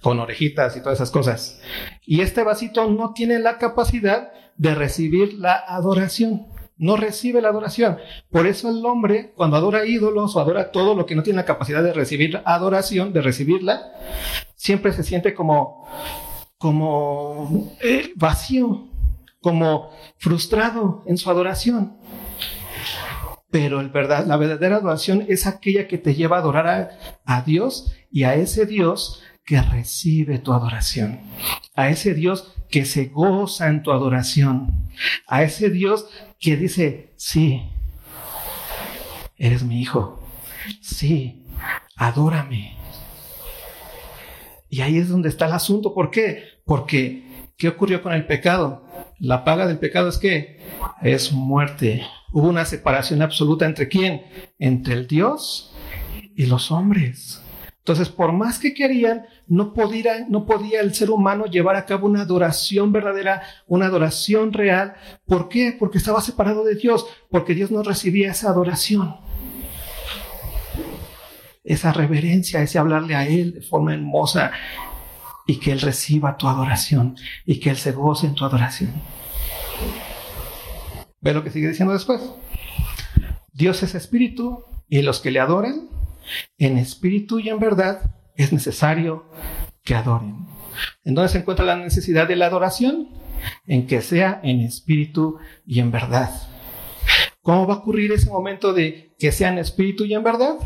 con 0.00 0.18
orejitas 0.18 0.76
y 0.76 0.80
todas 0.80 0.98
esas 0.98 1.10
cosas. 1.10 1.60
Y 2.06 2.20
este 2.20 2.42
vasito 2.42 2.88
no 2.90 3.12
tiene 3.12 3.38
la 3.38 3.58
capacidad 3.58 4.32
de 4.56 4.74
recibir 4.74 5.34
la 5.34 5.54
adoración. 5.54 6.46
No 6.80 6.96
recibe 6.96 7.42
la 7.42 7.50
adoración. 7.50 7.99
Por 8.30 8.46
eso 8.46 8.70
el 8.70 8.82
hombre, 8.87 9.34
cuando 9.37 9.58
adora 9.58 9.84
ídolos 9.84 10.34
o 10.34 10.40
adora 10.40 10.72
todo 10.72 10.94
lo 10.94 11.04
que 11.04 11.14
no 11.14 11.22
tiene 11.22 11.37
la 11.37 11.44
capacidad 11.44 11.82
de 11.82 11.92
recibir 11.92 12.40
adoración, 12.46 13.12
de 13.12 13.20
recibirla, 13.20 13.92
siempre 14.56 14.94
se 14.94 15.04
siente 15.04 15.34
como, 15.34 15.87
como 16.56 17.70
eh, 17.82 18.12
vacío, 18.16 18.88
como 19.42 19.90
frustrado 20.16 21.02
en 21.04 21.18
su 21.18 21.28
adoración. 21.28 21.99
Pero 23.50 23.82
el 23.82 23.90
verdad, 23.90 24.25
la 24.25 24.38
verdadera 24.38 24.76
adoración 24.76 25.26
es 25.28 25.46
aquella 25.46 25.87
que 25.87 25.99
te 25.99 26.14
lleva 26.14 26.38
a 26.38 26.40
adorar 26.40 26.66
a, 26.66 26.90
a 27.26 27.42
Dios 27.42 27.92
y 28.10 28.22
a 28.22 28.37
ese 28.37 28.64
Dios 28.64 29.22
que 29.50 29.61
recibe 29.61 30.38
tu 30.38 30.52
adoración, 30.52 31.19
a 31.75 31.88
ese 31.88 32.14
Dios 32.14 32.54
que 32.71 32.85
se 32.85 33.07
goza 33.07 33.66
en 33.66 33.83
tu 33.83 33.90
adoración, 33.90 34.88
a 35.26 35.42
ese 35.42 35.71
Dios 35.71 36.07
que 36.38 36.57
dice, 36.57 37.12
sí, 37.16 37.61
eres 39.37 39.64
mi 39.64 39.80
hijo, 39.80 40.25
sí, 40.80 41.42
adórame. 41.97 42.76
Y 44.69 44.83
ahí 44.83 44.99
es 44.99 45.09
donde 45.09 45.28
está 45.28 45.47
el 45.47 45.52
asunto. 45.54 45.95
¿Por 45.95 46.12
qué? 46.12 46.45
Porque, 46.64 47.25
¿qué 47.57 47.66
ocurrió 47.66 48.02
con 48.02 48.12
el 48.12 48.26
pecado? 48.26 48.87
La 49.19 49.42
paga 49.42 49.66
del 49.66 49.80
pecado 49.80 50.11
es 50.11 50.19
que 50.19 50.61
es 51.02 51.33
muerte. 51.33 52.07
Hubo 52.30 52.47
una 52.47 52.64
separación 52.64 53.21
absoluta 53.21 53.66
entre 53.66 53.88
quién? 53.88 54.23
Entre 54.61 54.95
el 54.95 55.09
Dios 55.09 55.75
y 56.37 56.47
los 56.47 56.71
hombres. 56.71 57.42
Entonces, 57.80 58.11
por 58.11 58.33
más 58.33 58.61
que 58.61 58.75
querían, 58.75 59.26
no 59.50 59.75
podía, 59.75 60.26
no 60.28 60.47
podía 60.47 60.80
el 60.80 60.95
ser 60.95 61.11
humano 61.11 61.47
llevar 61.47 61.75
a 61.75 61.85
cabo 61.85 62.07
una 62.07 62.23
adoración 62.23 62.92
verdadera, 62.92 63.42
una 63.66 63.87
adoración 63.87 64.52
real. 64.52 64.95
¿Por 65.26 65.49
qué? 65.49 65.75
Porque 65.76 65.99
estaba 65.99 66.21
separado 66.21 66.64
de 66.64 66.76
Dios, 66.76 67.04
porque 67.30 67.52
Dios 67.52 67.73
no 67.73 67.83
recibía 67.83 68.30
esa 68.30 68.49
adoración. 68.49 69.16
Esa 71.64 71.92
reverencia, 71.92 72.62
ese 72.62 72.78
hablarle 72.78 73.16
a 73.16 73.26
Él 73.26 73.54
de 73.54 73.62
forma 73.62 73.92
hermosa 73.92 74.52
y 75.49 75.59
que 75.59 75.73
Él 75.73 75.80
reciba 75.80 76.37
tu 76.37 76.47
adoración 76.47 77.16
y 77.45 77.59
que 77.59 77.71
Él 77.71 77.76
se 77.76 77.90
goce 77.90 78.28
en 78.28 78.35
tu 78.37 78.45
adoración. 78.45 78.92
¿Ve 81.21 81.35
lo 81.35 81.42
que 81.42 81.50
sigue 81.50 81.69
diciendo 81.69 81.92
después? 81.92 82.23
Dios 83.52 83.83
es 83.83 83.97
espíritu 83.97 84.62
y 84.88 85.02
los 85.02 85.19
que 85.19 85.33
le 85.33 85.40
adoran 85.40 85.88
en 86.57 86.78
espíritu 86.78 87.40
y 87.40 87.49
en 87.49 87.59
verdad 87.59 88.19
es 88.42 88.52
necesario 88.52 89.25
que 89.85 89.94
adoren. 89.94 90.47
¿En 91.04 91.14
dónde 91.14 91.30
se 91.30 91.38
encuentra 91.38 91.64
la 91.64 91.76
necesidad 91.76 92.28
de 92.28 92.37
la 92.37 92.47
adoración? 92.47 93.09
En 93.66 93.87
que 93.87 94.02
sea 94.02 94.40
en 94.42 94.61
espíritu 94.61 95.38
y 95.66 95.80
en 95.80 95.90
verdad. 95.90 96.30
¿Cómo 97.42 97.66
va 97.66 97.75
a 97.75 97.78
ocurrir 97.78 98.12
ese 98.12 98.30
momento 98.30 98.73
de 98.73 99.14
que 99.18 99.32
sea 99.32 99.49
en 99.49 99.59
espíritu 99.59 100.04
y 100.04 100.14
en 100.14 100.23
verdad? 100.23 100.56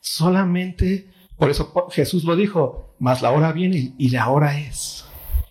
Solamente, 0.00 1.10
por 1.36 1.50
eso 1.50 1.72
Jesús 1.90 2.24
lo 2.24 2.34
dijo, 2.34 2.94
más 2.98 3.22
la 3.22 3.30
hora 3.30 3.52
viene 3.52 3.94
y 3.96 4.10
la 4.10 4.28
hora 4.28 4.58
es. 4.58 5.04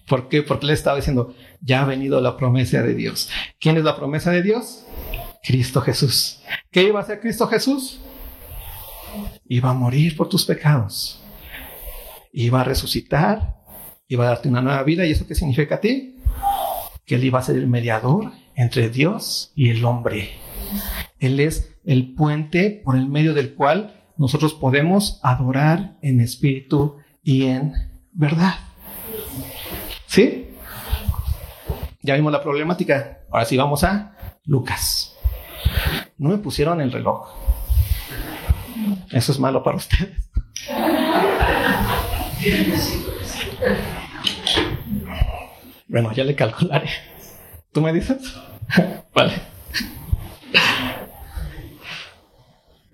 ¿Por 0.08 0.28
qué? 0.28 0.44
Porque 0.44 0.68
le 0.68 0.74
estaba 0.74 0.98
diciendo, 0.98 1.34
ya 1.62 1.82
ha 1.82 1.86
venido 1.86 2.22
la 2.22 2.38
promesa 2.38 2.82
de 2.82 2.94
Dios. 2.94 3.30
¿Quién 3.60 3.78
es 3.78 3.84
la 3.84 3.96
promesa 3.96 4.32
de 4.32 4.44
Dios? 4.44 4.86
Cristo 5.42 5.82
Jesús. 5.82 6.42
¿Qué 6.72 6.84
iba 6.84 7.00
a 7.00 7.04
hacer 7.04 7.20
Cristo 7.20 7.48
Jesús? 7.48 8.00
Iba 9.48 9.72
a 9.72 9.74
morir 9.74 10.16
por 10.16 10.28
tus 10.28 10.46
pecados. 10.46 11.25
Iba 12.38 12.62
a 12.62 12.64
resucitar. 12.66 13.56
Iba 14.10 14.26
a 14.26 14.28
darte 14.28 14.50
una 14.50 14.62
nueva 14.62 14.84
vida. 14.84 15.06
¿Y 15.06 15.12
eso 15.12 15.26
qué 15.26 15.36
significa 15.36 15.76
a 15.76 15.80
ti? 15.80 16.18
Que 17.06 17.16
Él 17.16 17.24
iba 17.24 17.40
a 17.40 17.44
ser 17.44 17.56
el 17.56 17.68
mediador 17.68 18.34
entre 18.56 18.90
Dios 18.90 19.54
y 19.56 19.70
el 19.70 19.86
hombre. 19.86 20.32
Él 21.20 21.40
es 21.40 21.74
el 21.86 22.14
puente 22.14 22.82
por 22.84 22.98
el 22.98 23.08
medio 23.08 23.34
del 23.34 23.54
cual 23.54 24.02
nosotros 24.18 24.54
podemos 24.54 25.20
adorar 25.24 25.98
en 26.02 26.20
espíritu 26.20 26.98
y 27.24 27.46
en 27.46 27.74
verdad. 28.12 28.56
¿Sí? 30.06 30.50
Ya 32.02 32.16
vimos 32.16 32.34
la 32.34 32.44
problemática. 32.44 33.20
Ahora 33.32 33.46
sí 33.46 33.56
vamos 33.56 33.84
a 33.86 34.18
Lucas. 34.44 35.16
No 36.18 36.30
me 36.30 36.38
pusieron 36.38 36.82
el 36.82 36.92
reloj. 36.92 37.30
Eso 39.12 39.32
es 39.32 39.40
malo 39.40 39.64
para 39.64 39.78
ustedes. 39.78 40.25
Bueno, 45.88 46.14
ya 46.14 46.24
le 46.24 46.36
calcularé. 46.36 46.90
¿Tú 47.72 47.82
me 47.82 47.92
dices? 47.92 48.36
vale. 49.14 49.34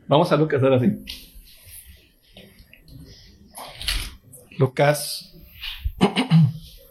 Vamos 0.07 0.31
a 0.31 0.37
Lucas 0.37 0.63
ahora 0.63 0.79
sí. 0.79 0.87
Lucas 4.57 5.35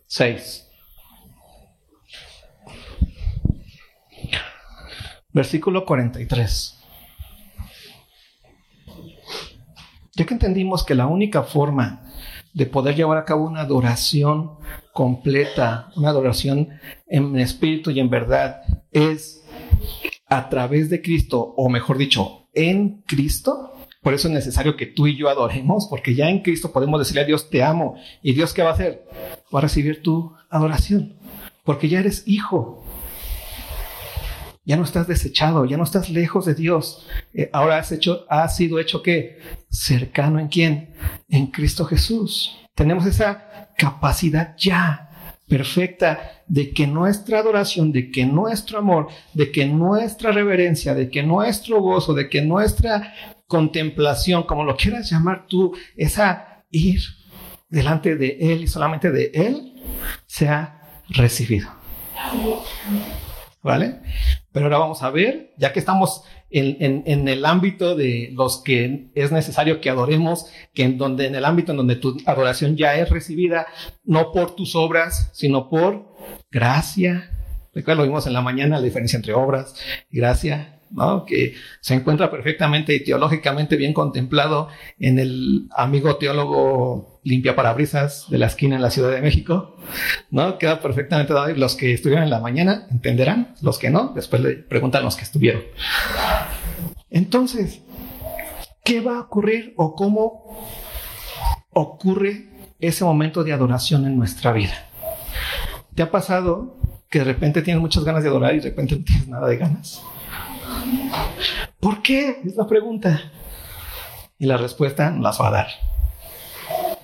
6. 0.06 0.68
Versículo 5.32 5.86
43. 5.86 6.76
Ya 10.14 10.26
que 10.26 10.34
entendimos 10.34 10.84
que 10.84 10.94
la 10.94 11.06
única 11.06 11.42
forma 11.42 12.09
de 12.52 12.66
poder 12.66 12.97
llevar 12.97 13.19
a 13.19 13.25
cabo 13.25 13.47
una 13.47 13.61
adoración 13.61 14.52
completa, 14.92 15.90
una 15.97 16.11
adoración 16.11 16.69
en 17.07 17.38
espíritu 17.38 17.90
y 17.90 18.00
en 18.00 18.11
verdad, 18.11 18.62
es 18.90 19.45
a 20.26 20.49
través 20.49 20.90
de 20.90 21.02
Cristo, 21.02 21.54
o 21.57 21.69
mejor 21.69 21.99
dicho, 21.99 22.49
en 22.54 23.02
Cristo. 23.07 23.73
Por 24.02 24.14
eso 24.14 24.28
es 24.28 24.35
necesario 24.35 24.76
que 24.76 24.87
tú 24.87 25.07
y 25.07 25.16
yo 25.16 25.28
adoremos, 25.28 25.87
porque 25.90 26.14
ya 26.14 26.30
en 26.30 26.40
Cristo 26.40 26.73
podemos 26.73 27.00
decirle 27.00 27.23
a 27.23 27.26
Dios, 27.26 27.50
te 27.50 27.62
amo. 27.62 27.97
¿Y 28.23 28.33
Dios 28.33 28.54
qué 28.54 28.62
va 28.62 28.71
a 28.71 28.75
hacer? 28.75 29.07
Va 29.54 29.59
a 29.59 29.62
recibir 29.62 30.02
tu 30.02 30.33
adoración, 30.49 31.16
porque 31.64 31.88
ya 31.88 32.00
eres 32.00 32.23
hijo. 32.26 32.85
Ya 34.64 34.76
no 34.76 34.84
estás 34.84 35.08
desechado, 35.08 35.64
ya 35.64 35.76
no 35.76 35.84
estás 35.84 36.10
lejos 36.10 36.44
de 36.44 36.54
Dios. 36.54 37.06
Eh, 37.32 37.50
ahora 37.52 37.78
has, 37.78 37.92
hecho, 37.92 38.26
has 38.28 38.56
sido 38.56 38.78
hecho 38.78 39.02
qué? 39.02 39.38
Cercano 39.70 40.38
en 40.38 40.48
quién? 40.48 40.94
En 41.28 41.46
Cristo 41.46 41.84
Jesús. 41.84 42.56
Tenemos 42.74 43.06
esa 43.06 43.70
capacidad 43.76 44.54
ya 44.56 45.10
perfecta 45.48 46.42
de 46.46 46.72
que 46.72 46.86
nuestra 46.86 47.40
adoración, 47.40 47.90
de 47.90 48.10
que 48.10 48.24
nuestro 48.24 48.78
amor, 48.78 49.08
de 49.34 49.50
que 49.50 49.66
nuestra 49.66 50.30
reverencia, 50.30 50.94
de 50.94 51.10
que 51.10 51.22
nuestro 51.22 51.80
gozo, 51.80 52.14
de 52.14 52.28
que 52.28 52.40
nuestra 52.40 53.12
contemplación, 53.46 54.44
como 54.44 54.64
lo 54.64 54.76
quieras 54.76 55.10
llamar 55.10 55.46
tú, 55.48 55.76
esa 55.96 56.64
ir 56.70 57.00
delante 57.68 58.16
de 58.16 58.36
Él 58.40 58.62
y 58.62 58.66
solamente 58.68 59.10
de 59.10 59.32
Él, 59.34 59.74
sea 60.26 61.02
recibido. 61.08 61.68
¿Vale? 63.62 64.00
Pero 64.52 64.66
ahora 64.66 64.78
vamos 64.78 65.02
a 65.02 65.11
ver, 65.11 65.52
ya 65.57 65.73
que 65.73 65.78
estamos 65.78 66.23
en, 66.50 67.04
en, 67.07 67.28
el 67.28 67.45
ámbito 67.45 67.95
de 67.95 68.30
los 68.33 68.62
que 68.62 69.11
es 69.14 69.30
necesario 69.30 69.80
que 69.80 69.90
adoremos, 69.90 70.47
que 70.75 70.83
en 70.83 70.99
donde 70.99 71.26
en 71.26 71.37
el 71.37 71.45
ámbito 71.45 71.71
en 71.71 71.78
donde 71.78 71.97
tu 71.97 72.16
adoración 72.26 72.76
ya 72.76 72.97
es 72.97 73.09
recibida, 73.11 73.66
no 74.04 74.33
por 74.33 74.57
tus 74.57 74.75
obras, 74.75 75.30
sino 75.33 75.69
por 75.69 76.14
gracia. 76.50 77.30
Recuerda, 77.73 78.02
lo 78.02 78.08
vimos 78.08 78.26
en 78.26 78.32
la 78.32 78.43
mañana, 78.43 78.76
la 78.76 78.82
diferencia 78.82 79.17
entre 79.17 79.34
obras 79.34 79.75
y 80.10 80.19
gracia. 80.19 80.76
¿no? 80.91 81.25
que 81.25 81.54
se 81.80 81.95
encuentra 81.95 82.32
perfectamente 82.32 82.93
y 82.95 83.04
teológicamente 83.04 83.76
bien 83.76 83.93
contemplado 83.93 84.69
en 84.99 85.21
el 85.21 85.69
amigo 85.71 86.17
teólogo 86.17 87.09
limpia 87.23 87.54
parabrisas 87.54 88.26
de 88.28 88.39
la 88.39 88.47
esquina 88.47 88.76
en 88.76 88.83
la 88.83 88.91
Ciudad 88.91 89.11
de 89.11 89.21
México, 89.21 89.76
¿no? 90.30 90.59
Queda 90.59 90.80
perfectamente 90.80 91.33
dado. 91.33 91.54
Los 91.54 91.76
que 91.76 91.93
estuvieron 91.93 92.25
en 92.25 92.30
la 92.30 92.41
mañana 92.41 92.87
entenderán, 92.91 93.54
los 93.61 93.78
que 93.78 93.91
no, 93.91 94.13
después 94.15 94.43
le 94.43 94.56
preguntan 94.56 95.04
los 95.04 95.17
que 95.17 95.25
estuvieron. 95.25 95.63
Entonces, 97.11 97.83
¿qué 98.85 99.00
va 99.00 99.17
a 99.17 99.21
ocurrir 99.21 99.75
o 99.76 99.95
cómo 99.95 100.67
ocurre 101.73 102.49
ese 102.80 103.04
momento 103.04 103.45
de 103.45 103.52
adoración 103.52 104.06
en 104.06 104.17
nuestra 104.17 104.52
vida? 104.52 104.87
¿Te 105.95 106.02
ha 106.02 106.11
pasado 106.11 106.78
que 107.11 107.19
de 107.19 107.25
repente 107.26 107.63
tienes 107.63 107.80
muchas 107.80 108.04
ganas 108.04 108.23
de 108.23 108.28
adorar 108.30 108.54
y 108.54 108.61
de 108.61 108.71
repente 108.71 108.97
no 108.97 109.04
tienes 109.04 109.28
nada 109.28 109.49
de 109.49 109.56
ganas? 109.56 110.02
¿Por 111.80 112.00
qué? 112.02 112.41
Es 112.45 112.56
la 112.56 112.67
pregunta. 112.67 113.21
Y 114.39 114.47
la 114.47 114.56
respuesta 114.56 115.11
las 115.11 115.39
va 115.41 115.49
a 115.49 115.50
dar 115.50 115.89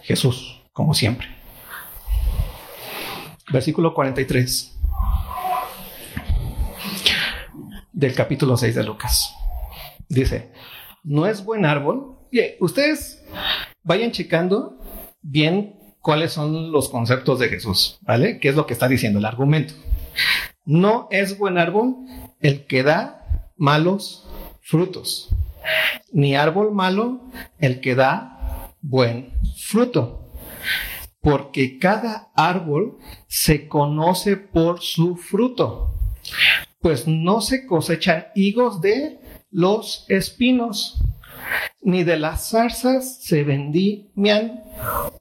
Jesús, 0.06 0.62
como 0.72 0.94
siempre. 0.94 1.26
Versículo 3.52 3.92
43 3.92 4.78
del 7.92 8.14
capítulo 8.14 8.56
6 8.56 8.74
de 8.76 8.84
Lucas. 8.84 9.34
Dice, 10.08 10.52
no 11.02 11.26
es 11.26 11.44
buen 11.44 11.64
árbol. 11.64 12.18
Ustedes 12.60 13.24
vayan 13.82 14.12
checando 14.12 14.78
bien 15.22 15.74
cuáles 16.00 16.32
son 16.32 16.70
los 16.70 16.88
conceptos 16.88 17.40
de 17.40 17.48
Jesús, 17.48 17.98
¿vale? 18.02 18.38
¿Qué 18.38 18.50
es 18.50 18.54
lo 18.54 18.66
que 18.66 18.74
está 18.74 18.86
diciendo 18.86 19.18
el 19.18 19.24
argumento? 19.24 19.74
No 20.64 21.08
es 21.10 21.36
buen 21.36 21.58
árbol 21.58 21.96
el 22.40 22.64
que 22.66 22.84
da 22.84 23.26
malos 23.56 24.28
frutos, 24.60 25.30
ni 26.12 26.36
árbol 26.36 26.72
malo 26.72 27.22
el 27.58 27.80
que 27.80 27.96
da 27.96 28.35
buen 28.88 29.32
fruto, 29.56 30.32
porque 31.20 31.78
cada 31.78 32.30
árbol 32.34 32.98
se 33.26 33.68
conoce 33.68 34.36
por 34.36 34.80
su 34.80 35.16
fruto, 35.16 35.94
pues 36.80 37.06
no 37.06 37.40
se 37.40 37.66
cosechan 37.66 38.26
higos 38.34 38.80
de 38.80 39.20
los 39.50 40.04
espinos, 40.08 40.98
ni 41.82 42.04
de 42.04 42.18
las 42.18 42.50
zarzas 42.50 43.22
se 43.22 43.44
vendimian 43.44 44.62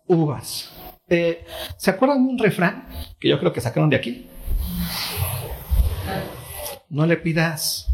uvas. 0.08 0.72
Eh, 1.08 1.46
¿Se 1.78 1.92
acuerdan 1.92 2.26
de 2.26 2.34
un 2.34 2.40
refrán 2.40 2.88
que 3.20 3.30
yo 3.30 3.40
creo 3.40 3.54
que 3.54 3.62
sacaron 3.62 3.90
de 3.90 3.96
aquí? 3.96 4.28
No 6.90 7.06
le 7.06 7.18
pidas 7.18 7.88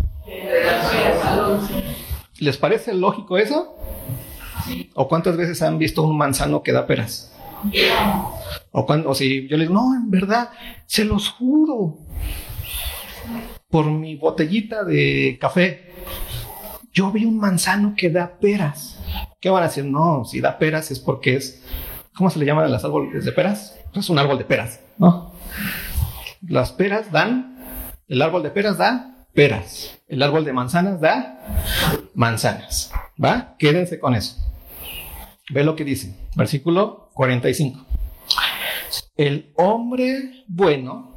¿Les 2.40 2.58
parece 2.58 2.94
lógico 2.94 3.38
eso? 3.38 3.76
¿O 4.94 5.08
cuántas 5.08 5.38
veces 5.38 5.62
han 5.62 5.78
visto 5.78 6.04
un 6.04 6.18
manzano 6.18 6.64
que 6.64 6.72
da 6.72 6.88
peras? 6.88 7.34
O, 8.72 8.86
cuando, 8.86 9.14
si 9.14 9.48
yo 9.48 9.58
les 9.58 9.68
digo, 9.68 9.80
no, 9.80 9.96
en 9.96 10.10
verdad, 10.10 10.50
se 10.86 11.06
los 11.06 11.30
juro, 11.30 11.98
por 13.70 13.86
mi 13.86 14.16
botellita 14.16 14.84
de 14.84 15.38
café, 15.40 15.94
yo 16.94 17.12
vi 17.12 17.26
un 17.26 17.38
manzano 17.38 17.94
que 17.96 18.10
da 18.10 18.38
peras. 18.40 19.00
¿Qué 19.40 19.50
van 19.50 19.64
a 19.64 19.68
decir? 19.68 19.86
No, 19.86 20.26
si 20.26 20.42
da 20.42 20.58
peras 20.58 20.92
es 20.92 21.00
porque 21.00 21.36
es, 21.36 21.64
¿cómo 22.16 22.30
se 22.30 22.40
le 22.40 22.46
llaman 22.46 22.66
a 22.66 22.70
las 22.70 22.84
árboles 22.84 23.24
de 23.26 23.32
peras? 23.32 23.78
Es 23.94 24.10
un 24.10 24.20
árbol 24.20 24.38
de 24.38 24.46
peras, 24.46 24.80
¿no? 24.98 25.34
Las 26.48 26.72
peras 26.72 27.12
dan, 27.12 27.58
el 28.08 28.22
árbol 28.22 28.44
de 28.44 28.50
peras 28.50 28.78
da 28.78 29.28
peras. 29.34 30.00
El 30.08 30.22
árbol 30.24 30.44
de 30.44 30.54
manzanas 30.54 31.00
da 31.00 31.40
manzanas. 32.14 32.92
¿Va? 33.24 33.56
Quédense 33.58 34.00
con 34.00 34.16
eso. 34.16 34.38
Ve 35.52 35.64
lo 35.64 35.76
que 35.76 35.84
dice. 35.84 36.16
Versículo 36.36 37.10
45. 37.14 37.86
El 39.16 39.54
hombre 39.58 40.46
bueno, 40.48 41.16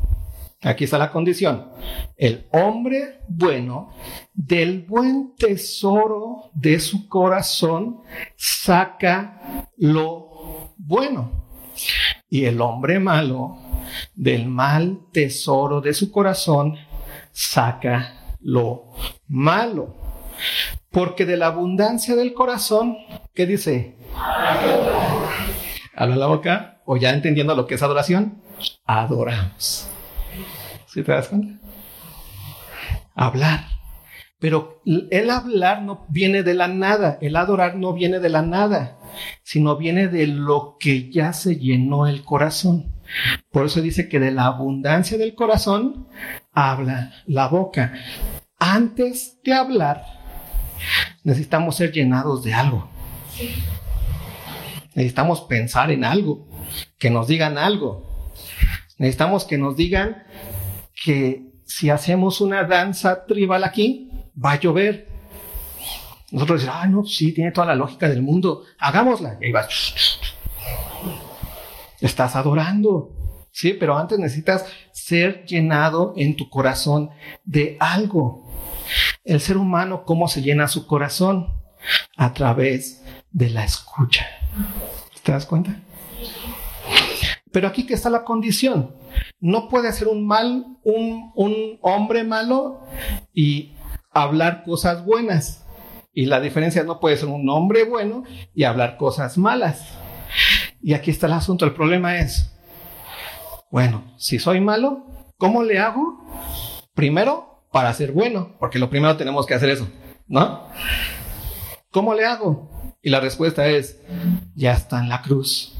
aquí 0.63 0.85
está 0.85 0.99
la 0.99 1.11
condición, 1.11 1.71
el 2.17 2.47
hombre 2.53 3.21
bueno 3.29 3.95
del 4.35 4.83
buen 4.83 5.35
tesoro 5.37 6.51
de 6.53 6.81
su 6.81 7.09
corazón 7.09 8.03
saca 8.37 9.71
lo 9.77 10.73
bueno. 10.77 11.45
Y 12.29 12.45
el 12.45 12.61
hombre 12.61 12.99
malo 12.99 13.59
del 14.15 14.47
mal 14.49 15.07
tesoro 15.13 15.81
de 15.81 15.95
su 15.95 16.11
corazón 16.11 16.77
saca 17.33 18.37
lo 18.41 18.93
malo. 19.29 19.95
Porque 20.95 21.27
de 21.27 21.37
la 21.37 21.49
abundancia 21.49 22.15
del 22.15 22.35
corazón, 22.35 22.97
¿qué 23.35 23.47
dice? 23.47 23.97
Habla 25.97 26.15
la 26.15 26.27
boca, 26.27 26.81
o 26.87 26.97
ya 26.97 27.11
entendiendo 27.11 27.57
lo 27.57 27.67
que 27.67 27.75
es 27.75 27.83
adoración, 27.83 28.41
adoramos. 28.85 29.89
¿Sí 30.87 31.03
te 31.03 31.11
das 31.11 31.29
cuenta? 31.29 31.59
Hablar. 33.17 33.67
Pero 34.39 34.83
el 34.85 35.31
hablar 35.31 35.83
no 35.83 36.07
viene 36.11 36.45
de 36.45 36.55
la 36.55 36.69
nada, 36.69 37.19
el 37.21 37.35
adorar 37.35 37.75
no 37.75 37.93
viene 37.93 38.21
de 38.21 38.29
la 38.29 38.43
nada, 38.43 38.99
sino 39.43 39.77
viene 39.77 40.07
de 40.07 40.29
lo 40.29 40.77
que 40.79 41.11
ya 41.11 41.33
se 41.33 41.57
llenó 41.57 42.07
el 42.07 42.23
corazón. 42.23 42.95
Por 43.51 43.67
eso 43.67 43.81
dice 43.81 44.09
que 44.09 44.21
de 44.21 44.31
la 44.31 44.47
abundancia 44.47 45.19
del 45.19 45.35
corazón 45.35 46.07
habla 46.53 47.13
la 47.27 47.49
boca. 47.49 47.95
Antes 48.59 49.41
de 49.43 49.55
hablar, 49.55 50.05
necesitamos 51.23 51.77
ser 51.77 51.93
llenados 51.93 52.43
de 52.45 52.55
algo. 52.55 52.89
Necesitamos 54.95 55.41
pensar 55.43 55.91
en 55.91 56.05
algo, 56.05 56.47
que 56.99 57.11
nos 57.11 57.27
digan 57.27 57.59
algo. 57.59 58.31
Necesitamos 58.99 59.45
que 59.45 59.59
nos 59.59 59.77
digan 59.77 60.25
que 61.05 61.53
si 61.67 61.91
hacemos 61.91 62.41
una 62.41 62.65
danza 62.65 63.27
tribal 63.27 63.65
aquí, 63.65 64.11
va 64.43 64.53
a 64.53 64.61
llover. 64.61 65.09
Nosotros 66.31 66.61
decimos, 66.61 66.81
ah, 66.81 66.87
no, 66.87 67.05
sí, 67.05 67.33
tiene 67.33 67.53
toda 67.53 67.69
la 67.69 67.75
lógica 67.75 68.09
del 68.09 68.23
mundo, 68.23 68.63
hagámosla. 68.79 69.39
Y 69.41 69.47
ahí 69.47 69.53
vas. 69.53 70.21
Estás 72.01 72.37
adorando, 72.37 73.13
sí, 73.51 73.73
pero 73.73 73.97
antes 73.97 74.19
necesitas 74.19 74.65
ser 74.93 75.45
llenado 75.47 76.13
en 76.17 76.37
tu 76.37 76.49
corazón 76.51 77.11
de 77.45 77.77
algo. 77.81 78.44
El 79.25 79.41
ser 79.41 79.57
humano, 79.57 80.05
¿cómo 80.05 80.29
se 80.29 80.43
llena 80.43 80.69
su 80.69 80.87
corazón? 80.87 81.55
A 82.17 82.35
través 82.35 83.03
de 83.31 83.49
la 83.49 83.65
escucha. 83.65 84.27
¿Te 85.23 85.33
das 85.33 85.47
cuenta? 85.47 85.81
Pero 87.51 87.69
aquí 87.69 87.87
que 87.87 87.95
está 87.95 88.11
la 88.11 88.25
condición. 88.25 88.95
No 89.41 89.69
puede 89.71 89.93
ser 89.93 90.09
un 90.09 90.27
mal, 90.27 90.67
un, 90.83 91.33
un 91.35 91.79
hombre 91.81 92.23
malo 92.23 92.83
y 93.33 93.73
hablar 94.11 94.63
cosas 94.63 95.05
buenas. 95.07 95.65
Y 96.13 96.27
la 96.27 96.41
diferencia 96.41 96.85
no 96.85 97.01
puede 97.01 97.17
ser 97.17 97.29
un 97.29 97.49
hombre 97.49 97.85
bueno 97.85 98.25
y 98.55 98.65
hablar 98.65 98.99
cosas 98.99 99.39
malas. 99.39 99.89
Y 100.83 100.93
aquí 100.93 101.11
está 101.11 101.29
el 101.29 101.33
asunto. 101.33 101.65
El 101.65 101.73
problema 101.73 102.19
es, 102.19 102.55
bueno, 103.71 104.05
si 104.19 104.39
soy 104.39 104.61
malo, 104.61 105.07
¿cómo 105.39 105.63
le 105.63 105.79
hago? 105.79 106.23
Primero, 106.95 107.54
para 107.75 107.93
ser 107.93 108.13
bueno, 108.13 108.55
porque 108.61 108.79
lo 108.79 108.89
primero 108.89 109.17
tenemos 109.17 109.47
que 109.47 109.55
hacer 109.55 109.69
eso, 109.69 109.89
¿no? 110.29 110.69
¿Cómo 111.91 112.15
le 112.15 112.25
hago? 112.25 112.71
Y 113.03 113.11
la 113.11 113.19
respuesta 113.19 113.67
es, 113.67 113.99
ya 114.55 114.75
está 114.75 115.01
en 115.01 115.09
la 115.09 115.23
cruz. 115.23 115.75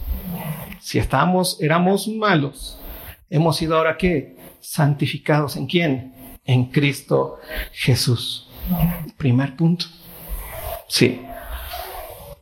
Si 0.81 0.99
estamos, 0.99 1.57
éramos 1.61 2.09
malos, 2.09 2.81
hemos 3.31 3.59
sido 3.59 3.77
ahora 3.77 3.97
qué? 3.97 4.37
Santificados 4.59 5.55
en 5.55 5.69
quién? 5.69 6.41
En 6.45 6.65
Cristo 6.65 7.39
Jesús. 7.71 8.49
Primer 9.17 9.55
punto. 9.55 9.87
Sí. 10.89 11.23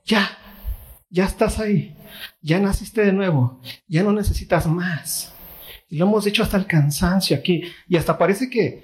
Ya, 0.07 0.31
ya 1.11 1.27
estás 1.27 1.59
ahí. 1.59 1.95
Ya 2.41 2.59
naciste 2.59 3.05
de 3.05 3.13
nuevo. 3.13 3.61
Ya 3.87 4.03
no 4.03 4.13
necesitas 4.13 4.67
más. 4.67 5.35
Y 5.91 5.99
lo 5.99 6.07
hemos 6.07 6.25
dicho 6.25 6.43
hasta 6.43 6.57
el 6.57 6.67
cansancio 6.67 7.37
aquí. 7.37 7.65
Y 7.87 7.99
hasta 7.99 8.17
parece 8.17 8.49
que, 8.49 8.83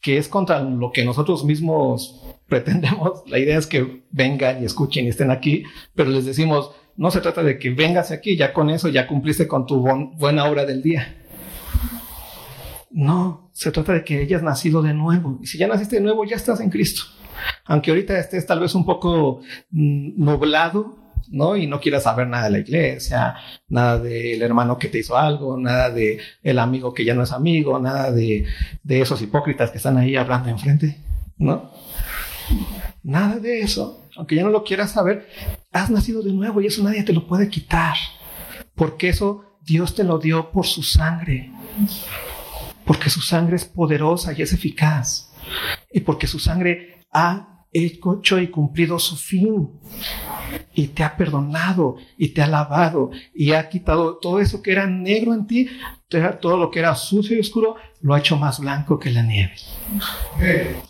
que 0.00 0.18
es 0.18 0.28
contra 0.28 0.60
lo 0.60 0.92
que 0.92 1.04
nosotros 1.04 1.44
mismos 1.44 2.22
pretendemos. 2.48 3.22
La 3.26 3.38
idea 3.38 3.58
es 3.58 3.66
que 3.66 4.04
vengan 4.10 4.62
y 4.62 4.66
escuchen 4.66 5.06
y 5.06 5.08
estén 5.08 5.30
aquí, 5.30 5.64
pero 5.94 6.10
les 6.10 6.24
decimos, 6.24 6.72
no 6.96 7.10
se 7.10 7.20
trata 7.20 7.42
de 7.42 7.58
que 7.58 7.70
vengas 7.70 8.10
aquí, 8.10 8.36
ya 8.36 8.52
con 8.52 8.70
eso 8.70 8.88
ya 8.88 9.06
cumpliste 9.06 9.46
con 9.46 9.66
tu 9.66 9.80
buena 9.80 10.46
obra 10.46 10.64
del 10.64 10.82
día. 10.82 11.22
No, 12.90 13.50
se 13.52 13.70
trata 13.72 13.92
de 13.92 14.04
que 14.04 14.20
hayas 14.20 14.42
nacido 14.42 14.80
de 14.80 14.94
nuevo. 14.94 15.38
Y 15.42 15.46
si 15.46 15.58
ya 15.58 15.66
naciste 15.66 15.96
de 15.96 16.02
nuevo, 16.02 16.24
ya 16.24 16.36
estás 16.36 16.60
en 16.60 16.70
Cristo. 16.70 17.02
Aunque 17.66 17.90
ahorita 17.90 18.18
estés 18.18 18.46
tal 18.46 18.60
vez 18.60 18.74
un 18.74 18.86
poco 18.86 19.40
mm, 19.70 20.24
nublado, 20.24 20.96
¿no? 21.30 21.56
Y 21.56 21.66
no 21.66 21.80
quieras 21.80 22.04
saber 22.04 22.28
nada 22.28 22.44
de 22.44 22.50
la 22.50 22.58
iglesia, 22.58 23.36
nada 23.68 23.98
del 23.98 24.42
hermano 24.42 24.78
que 24.78 24.88
te 24.88 24.98
hizo 24.98 25.16
algo, 25.16 25.56
nada 25.58 25.90
de 25.90 26.20
amigo 26.58 26.94
que 26.94 27.04
ya 27.04 27.14
no 27.14 27.22
es 27.22 27.32
amigo, 27.32 27.78
nada 27.78 28.10
de, 28.10 28.46
de 28.82 29.00
esos 29.00 29.20
hipócritas 29.22 29.70
que 29.70 29.78
están 29.78 29.96
ahí 29.96 30.16
hablando 30.16 30.48
enfrente, 30.48 30.98
¿no? 31.38 31.70
Nada 33.02 33.38
de 33.38 33.60
eso. 33.60 34.02
Aunque 34.16 34.34
ya 34.34 34.42
no 34.42 34.50
lo 34.50 34.64
quieras 34.64 34.92
saber, 34.92 35.28
has 35.72 35.90
nacido 35.90 36.22
de 36.22 36.32
nuevo 36.32 36.60
y 36.60 36.66
eso 36.66 36.82
nadie 36.82 37.02
te 37.02 37.12
lo 37.12 37.26
puede 37.26 37.48
quitar. 37.48 37.96
Porque 38.74 39.08
eso 39.08 39.58
Dios 39.62 39.94
te 39.94 40.04
lo 40.04 40.18
dio 40.18 40.50
por 40.50 40.66
su 40.66 40.82
sangre. 40.82 41.52
Porque 42.84 43.10
su 43.10 43.20
sangre 43.20 43.56
es 43.56 43.64
poderosa 43.64 44.32
y 44.32 44.42
es 44.42 44.52
eficaz. 44.52 45.32
Y 45.92 46.00
porque 46.00 46.26
su 46.26 46.38
sangre 46.38 47.04
ha 47.12 47.55
hecho 47.84 48.38
y 48.38 48.48
cumplido 48.48 48.98
su 48.98 49.16
fin. 49.16 49.70
Y 50.74 50.88
te 50.88 51.02
ha 51.02 51.16
perdonado 51.16 51.96
y 52.16 52.28
te 52.28 52.42
ha 52.42 52.46
lavado 52.46 53.10
y 53.34 53.52
ha 53.52 53.68
quitado 53.68 54.16
todo 54.16 54.40
eso 54.40 54.62
que 54.62 54.72
era 54.72 54.86
negro 54.86 55.34
en 55.34 55.46
ti, 55.46 55.68
todo 56.40 56.56
lo 56.56 56.70
que 56.70 56.78
era 56.78 56.94
sucio 56.94 57.36
y 57.36 57.40
oscuro, 57.40 57.76
lo 58.00 58.14
ha 58.14 58.18
hecho 58.18 58.36
más 58.36 58.60
blanco 58.60 58.98
que 58.98 59.10
la 59.10 59.22
nieve. 59.22 59.54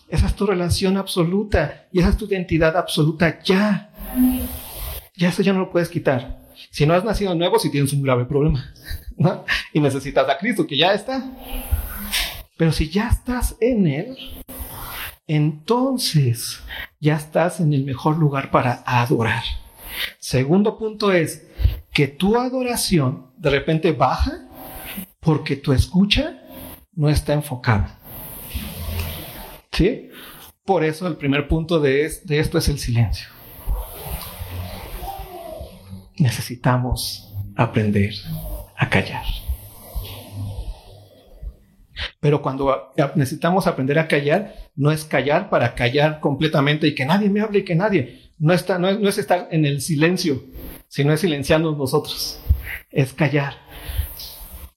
Esa 0.08 0.26
es 0.26 0.34
tu 0.34 0.46
relación 0.46 0.96
absoluta 0.96 1.86
y 1.92 2.00
esa 2.00 2.10
es 2.10 2.16
tu 2.16 2.26
identidad 2.26 2.76
absoluta 2.76 3.40
ya. 3.42 3.90
Ya 5.16 5.28
eso 5.30 5.42
ya 5.42 5.52
no 5.52 5.60
lo 5.60 5.70
puedes 5.70 5.88
quitar. 5.88 6.46
Si 6.70 6.86
no 6.86 6.94
has 6.94 7.04
nacido 7.04 7.34
nuevo, 7.34 7.58
si 7.58 7.70
tienes 7.70 7.92
un 7.92 8.02
grave 8.02 8.24
problema. 8.24 8.72
Y 9.72 9.80
necesitas 9.80 10.28
a 10.28 10.38
Cristo, 10.38 10.66
que 10.66 10.76
ya 10.76 10.92
está. 10.92 11.24
Pero 12.56 12.72
si 12.72 12.88
ya 12.88 13.08
estás 13.08 13.56
en 13.60 13.86
Él, 13.86 14.16
entonces 15.26 16.60
ya 17.00 17.16
estás 17.16 17.60
en 17.60 17.72
el 17.72 17.84
mejor 17.84 18.16
lugar 18.16 18.50
para 18.50 18.82
adorar. 18.86 19.42
Segundo 20.18 20.78
punto 20.78 21.12
es 21.12 21.46
que 21.92 22.08
tu 22.08 22.36
adoración 22.36 23.30
de 23.36 23.50
repente 23.50 23.92
baja 23.92 24.46
porque 25.20 25.56
tu 25.56 25.72
escucha 25.72 26.42
no 26.92 27.08
está 27.08 27.32
enfocada. 27.32 27.98
¿Sí? 29.72 30.10
Por 30.64 30.84
eso 30.84 31.06
el 31.06 31.16
primer 31.16 31.48
punto 31.48 31.80
de, 31.80 32.10
de 32.24 32.38
esto 32.38 32.58
es 32.58 32.68
el 32.68 32.78
silencio. 32.78 33.28
Necesitamos 36.18 37.34
aprender 37.56 38.14
a 38.76 38.88
callar. 38.88 39.24
Pero 42.20 42.42
cuando 42.42 42.92
necesitamos 43.14 43.66
aprender 43.66 43.98
a 43.98 44.08
callar, 44.08 44.65
no 44.76 44.90
es 44.90 45.04
callar 45.04 45.50
para 45.50 45.74
callar 45.74 46.20
completamente 46.20 46.86
y 46.86 46.94
que 46.94 47.06
nadie 47.06 47.30
me 47.30 47.40
hable 47.40 47.60
y 47.60 47.64
que 47.64 47.74
nadie. 47.74 48.30
No, 48.38 48.52
está, 48.52 48.78
no, 48.78 48.88
es, 48.88 49.18
estar 49.18 49.48
en 49.50 49.64
el 49.64 49.80
silencio, 49.80 50.44
sino 50.88 51.12
es 51.12 51.20
silenciarnos 51.20 51.76
nosotros. 51.78 52.38
Es 52.90 53.14
callar, 53.14 53.54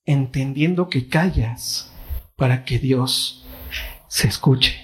entendiendo 0.06 0.90
que 0.90 1.08
callas 1.08 1.92
para 2.38 2.64
que 2.64 2.80
Dios 2.80 3.46
se 4.08 4.30
escuche. 4.30 4.79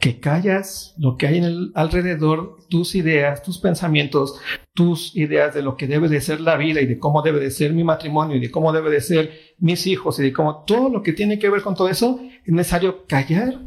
Que 0.00 0.20
callas 0.20 0.94
lo 0.96 1.16
que 1.16 1.26
hay 1.26 1.38
en 1.38 1.44
el 1.44 1.72
alrededor, 1.74 2.58
tus 2.68 2.94
ideas, 2.94 3.42
tus 3.42 3.58
pensamientos, 3.58 4.40
tus 4.74 5.16
ideas 5.16 5.54
de 5.54 5.62
lo 5.62 5.76
que 5.76 5.88
debe 5.88 6.08
de 6.08 6.20
ser 6.20 6.40
la 6.40 6.56
vida 6.56 6.80
y 6.80 6.86
de 6.86 6.98
cómo 6.98 7.22
debe 7.22 7.40
de 7.40 7.50
ser 7.50 7.72
mi 7.72 7.82
matrimonio 7.82 8.36
y 8.36 8.40
de 8.40 8.50
cómo 8.50 8.72
debe 8.72 8.90
de 8.90 9.00
ser 9.00 9.54
mis 9.58 9.86
hijos 9.86 10.18
y 10.20 10.22
de 10.22 10.32
cómo 10.32 10.64
todo 10.64 10.88
lo 10.88 11.02
que 11.02 11.12
tiene 11.12 11.38
que 11.38 11.50
ver 11.50 11.62
con 11.62 11.74
todo 11.74 11.88
eso, 11.88 12.20
es 12.44 12.52
necesario 12.52 13.06
callar 13.06 13.58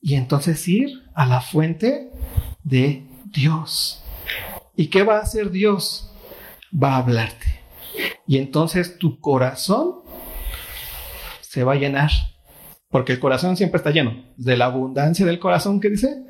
y 0.00 0.14
entonces 0.14 0.66
ir 0.68 1.04
a 1.14 1.26
la 1.26 1.40
fuente 1.40 2.10
de 2.62 3.04
Dios. 3.24 4.02
¿Y 4.76 4.88
qué 4.88 5.02
va 5.02 5.16
a 5.16 5.22
hacer 5.22 5.50
Dios? 5.50 6.12
Va 6.72 6.94
a 6.94 6.98
hablarte. 6.98 7.46
Y 8.26 8.38
entonces 8.38 8.98
tu 8.98 9.20
corazón 9.20 9.96
se 11.40 11.64
va 11.64 11.72
a 11.72 11.76
llenar. 11.76 12.10
Porque 12.90 13.12
el 13.12 13.20
corazón 13.20 13.56
siempre 13.56 13.78
está 13.78 13.90
lleno. 13.90 14.24
De 14.36 14.56
la 14.56 14.66
abundancia 14.66 15.26
del 15.26 15.38
corazón 15.38 15.80
que 15.80 15.90
dice, 15.90 16.24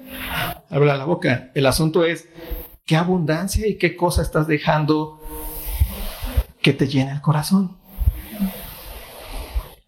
habla 0.71 0.97
la 0.97 1.05
boca. 1.05 1.51
El 1.55 1.67
asunto 1.67 2.05
es 2.05 2.29
qué 2.85 2.97
abundancia 2.97 3.67
y 3.67 3.79
qué 3.79 3.97
cosa 3.97 4.23
estás 4.23 4.47
dejando 4.47 5.21
que 6.61 6.73
te 6.73 6.89
llene 6.89 7.13
el 7.13 7.21
corazón. 7.21 7.79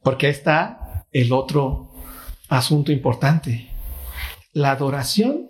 Porque 0.02 0.26
ahí 0.26 0.33
está 0.33 1.06
el 1.11 1.33
otro 1.33 1.90
asunto 2.48 2.92
importante. 2.92 3.70
La 4.52 4.72
adoración, 4.72 5.48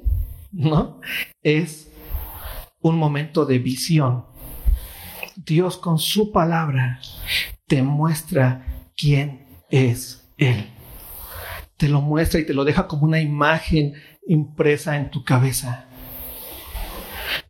¿no? 0.53 1.01
Es 1.43 1.91
un 2.81 2.97
momento 2.97 3.45
de 3.45 3.59
visión. 3.59 4.27
Dios 5.37 5.77
con 5.77 5.99
su 5.99 6.33
palabra 6.33 7.01
te 7.67 7.83
muestra 7.83 8.91
quién 8.97 9.47
es 9.71 10.29
Él. 10.37 10.80
Te 11.81 11.89
lo 11.89 12.03
muestra 12.03 12.39
y 12.39 12.45
te 12.45 12.53
lo 12.53 12.65
deja 12.65 12.87
como 12.87 13.05
una 13.05 13.23
imagen 13.23 13.95
impresa 14.27 14.99
en 14.99 15.11
tu 15.11 15.25
cabeza. 15.25 15.87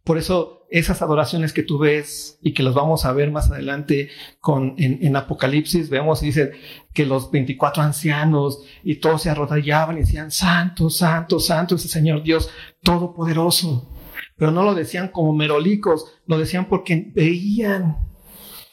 Por 0.05 0.19
eso 0.19 0.69
esas 0.71 1.03
adoraciones 1.03 1.53
que 1.53 1.65
tú 1.65 1.79
ves 1.79 2.39
y 2.41 2.55
que 2.55 2.63
los 2.63 2.73
vamos 2.73 3.05
a 3.05 3.13
ver 3.13 3.33
más 3.33 3.51
adelante 3.51 4.09
con, 4.39 4.77
en, 4.79 5.17
Apocalipsis, 5.17 5.91
vemos 5.91 6.23
y 6.23 6.27
dice 6.27 6.53
que 6.95 7.07
los 7.07 7.33
24 7.33 7.83
ancianos 7.83 8.63
y 8.85 9.01
todos 9.01 9.23
se 9.23 9.31
arrodillaban 9.31 9.97
y 9.97 10.03
decían, 10.03 10.31
Santo, 10.31 10.91
Santo, 10.91 11.41
Santo 11.41 11.75
es 11.75 11.83
el 11.83 11.91
Señor 11.91 12.23
Dios 12.23 12.51
Todopoderoso. 12.85 13.91
Pero 14.37 14.53
no 14.53 14.63
lo 14.63 14.77
decían 14.77 15.09
como 15.09 15.33
merolicos, 15.33 16.07
lo 16.27 16.39
decían 16.39 16.69
porque 16.69 17.11
veían 17.17 17.97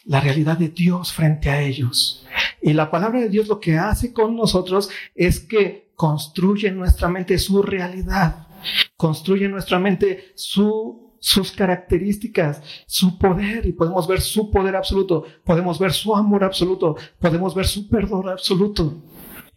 la 0.05 0.21
realidad 0.21 0.59
de 0.59 0.69
Dios 0.69 1.11
frente 1.11 1.49
a 1.49 1.61
ellos. 1.61 2.26
Y 2.67 2.73
la 2.73 2.91
palabra 2.91 3.21
de 3.21 3.29
Dios 3.29 3.47
lo 3.47 3.61
que 3.61 3.77
hace 3.77 4.11
con 4.11 4.35
nosotros 4.35 4.89
es 5.15 5.39
que 5.39 5.93
construye 5.95 6.67
en 6.67 6.77
nuestra 6.77 7.07
mente 7.07 7.37
su 7.37 7.63
realidad, 7.63 8.49
construye 8.97 9.45
en 9.45 9.51
nuestra 9.51 9.79
mente 9.79 10.33
su 10.35 11.07
sus 11.19 11.51
características, 11.51 12.61
su 12.85 13.17
poder, 13.17 13.65
y 13.65 13.71
podemos 13.71 14.05
ver 14.07 14.19
su 14.19 14.51
poder 14.51 14.75
absoluto, 14.75 15.23
podemos 15.45 15.79
ver 15.79 15.93
su 15.93 16.13
amor 16.13 16.43
absoluto, 16.43 16.95
podemos 17.19 17.55
ver 17.55 17.65
su 17.65 17.87
perdón 17.87 18.29
absoluto, 18.29 19.01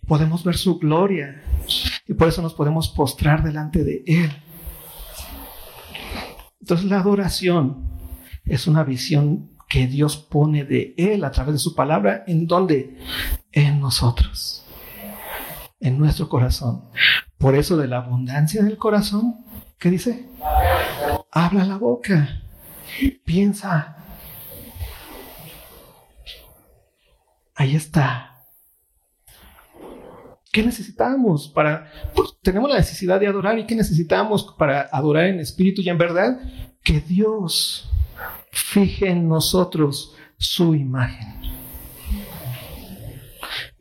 podemos 0.07 0.45
ver 0.45 0.57
su 0.57 0.79
gloria, 0.79 1.45
y 2.07 2.15
por 2.15 2.29
eso 2.29 2.43
nos 2.43 2.55
podemos 2.55 2.89
postrar 2.89 3.43
delante 3.43 3.83
de 3.83 4.05
Él. 4.07 4.31
Entonces 6.61 6.87
la 6.87 7.01
adoración 7.01 7.91
es 8.45 8.69
una 8.69 8.85
visión 8.85 9.50
que 9.71 9.87
Dios 9.87 10.17
pone 10.17 10.65
de 10.65 10.95
Él 10.99 11.25
a 11.25 11.31
través 11.31 11.55
de 11.55 11.59
su 11.61 11.77
palabra, 11.77 12.25
¿en 12.27 12.49
dónde? 12.49 12.99
En 13.53 13.81
nosotros, 13.81 14.67
en 15.79 15.97
nuestro 15.97 16.29
corazón. 16.29 16.91
Por 17.39 17.55
eso 17.55 17.77
de 17.77 17.87
la 17.87 17.99
abundancia 17.99 18.65
del 18.65 18.77
corazón, 18.77 19.47
¿qué 19.79 19.91
dice? 19.91 20.29
Habla 21.31 21.65
la 21.65 21.77
boca. 21.77 22.43
Piensa. 23.25 23.97
Ahí 27.55 27.77
está. 27.77 28.43
¿Qué 30.53 30.65
necesitamos 30.65 31.47
para... 31.47 31.93
Pues, 32.17 32.31
tenemos 32.43 32.69
la 32.71 32.79
necesidad 32.79 33.21
de 33.21 33.29
adorar 33.29 33.57
y 33.57 33.67
qué 33.67 33.77
necesitamos 33.77 34.53
para 34.59 34.89
adorar 34.91 35.27
en 35.27 35.39
espíritu 35.39 35.81
y 35.81 35.89
en 35.89 35.99
verdad? 35.99 36.41
Que 36.83 37.01
Dios 37.01 37.89
fije 38.53 39.09
en 39.09 39.29
nosotros 39.29 40.15
su 40.39 40.75
imagen. 40.75 41.41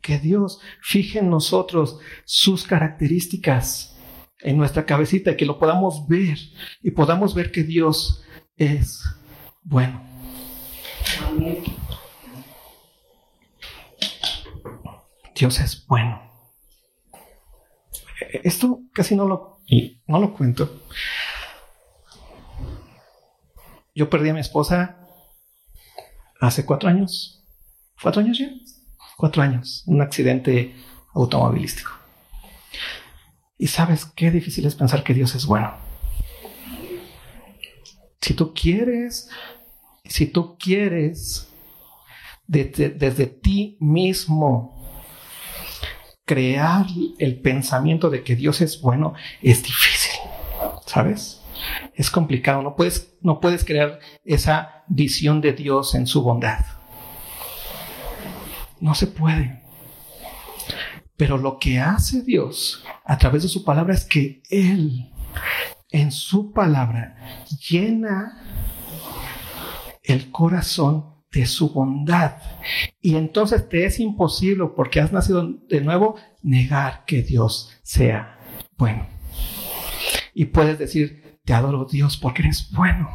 Que 0.00 0.18
Dios 0.18 0.60
fije 0.82 1.18
en 1.18 1.30
nosotros 1.30 1.98
sus 2.24 2.64
características 2.64 3.96
en 4.42 4.56
nuestra 4.56 4.86
cabecita, 4.86 5.36
que 5.36 5.44
lo 5.44 5.58
podamos 5.58 6.06
ver 6.08 6.38
y 6.82 6.90
podamos 6.90 7.34
ver 7.34 7.52
que 7.52 7.62
Dios 7.62 8.24
es 8.56 9.04
bueno. 9.62 10.02
Dios 15.34 15.60
es 15.60 15.86
bueno. 15.86 16.22
Esto 18.44 18.80
casi 18.92 19.16
no 19.16 19.26
lo, 19.26 19.58
no 20.06 20.20
lo 20.20 20.34
cuento. 20.34 20.82
Yo 24.00 24.08
perdí 24.08 24.30
a 24.30 24.32
mi 24.32 24.40
esposa 24.40 24.96
hace 26.40 26.64
cuatro 26.64 26.88
años. 26.88 27.44
¿Cuatro 28.00 28.22
años 28.22 28.38
ya? 28.38 28.48
Cuatro 29.18 29.42
años. 29.42 29.84
Un 29.86 30.00
accidente 30.00 30.74
automovilístico. 31.12 31.90
Y 33.58 33.66
sabes 33.66 34.06
qué 34.06 34.30
difícil 34.30 34.64
es 34.64 34.74
pensar 34.74 35.04
que 35.04 35.12
Dios 35.12 35.34
es 35.34 35.44
bueno. 35.44 35.74
Si 38.22 38.32
tú 38.32 38.54
quieres, 38.54 39.28
si 40.06 40.24
tú 40.28 40.56
quieres 40.56 41.52
desde, 42.46 43.26
ti 43.26 43.76
mismo 43.80 44.90
crear 46.24 46.86
el 47.18 47.42
pensamiento 47.42 48.08
de 48.08 48.24
que 48.24 48.34
Dios 48.34 48.62
es 48.62 48.80
bueno, 48.80 49.12
es 49.42 49.62
difícil, 49.62 50.18
¿sabes? 50.86 51.39
Es 52.00 52.10
complicado, 52.10 52.62
no 52.62 52.76
puedes, 52.76 53.18
no 53.20 53.40
puedes 53.40 53.62
crear 53.62 53.98
esa 54.24 54.84
visión 54.88 55.42
de 55.42 55.52
Dios 55.52 55.94
en 55.94 56.06
su 56.06 56.22
bondad. 56.22 56.64
No 58.80 58.94
se 58.94 59.06
puede. 59.06 59.60
Pero 61.18 61.36
lo 61.36 61.58
que 61.58 61.78
hace 61.78 62.22
Dios 62.22 62.82
a 63.04 63.18
través 63.18 63.42
de 63.42 63.50
su 63.50 63.64
palabra 63.64 63.92
es 63.92 64.06
que 64.06 64.42
Él, 64.48 65.12
en 65.90 66.10
su 66.10 66.54
palabra, 66.54 67.44
llena 67.68 68.46
el 70.02 70.30
corazón 70.30 71.16
de 71.30 71.44
su 71.44 71.70
bondad. 71.70 72.36
Y 73.02 73.16
entonces 73.16 73.68
te 73.68 73.84
es 73.84 74.00
imposible, 74.00 74.68
porque 74.74 75.00
has 75.00 75.12
nacido 75.12 75.46
de 75.68 75.82
nuevo, 75.82 76.16
negar 76.40 77.04
que 77.04 77.22
Dios 77.22 77.78
sea 77.82 78.38
bueno. 78.78 79.06
Y 80.32 80.46
puedes 80.46 80.78
decir, 80.78 81.29
te 81.50 81.54
adoro 81.54 81.84
Dios 81.84 82.16
porque 82.16 82.42
eres 82.42 82.70
bueno. 82.70 83.10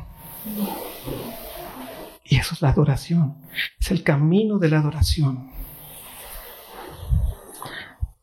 Y 2.26 2.36
eso 2.36 2.54
es 2.54 2.62
la 2.62 2.72
adoración. 2.72 3.38
Es 3.80 3.92
el 3.92 4.04
camino 4.04 4.60
de 4.60 4.68
la 4.68 4.80
adoración. 4.80 5.52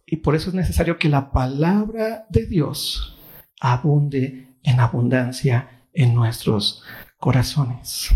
Y 0.05 0.17
por 0.17 0.35
eso 0.35 0.51
es 0.51 0.55
necesario 0.55 0.99
que 0.99 1.09
la 1.09 1.33
palabra 1.33 2.27
de 2.29 2.45
Dios 2.45 3.17
abunde 3.59 4.59
en 4.63 4.81
abundancia 4.81 5.87
en 5.95 6.15
nuestros 6.15 6.85
corazones. 7.17 8.11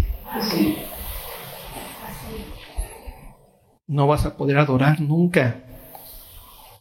No 3.87 4.07
vas 4.07 4.27
a 4.27 4.37
poder 4.37 4.59
adorar 4.59 5.01
nunca, 5.01 5.65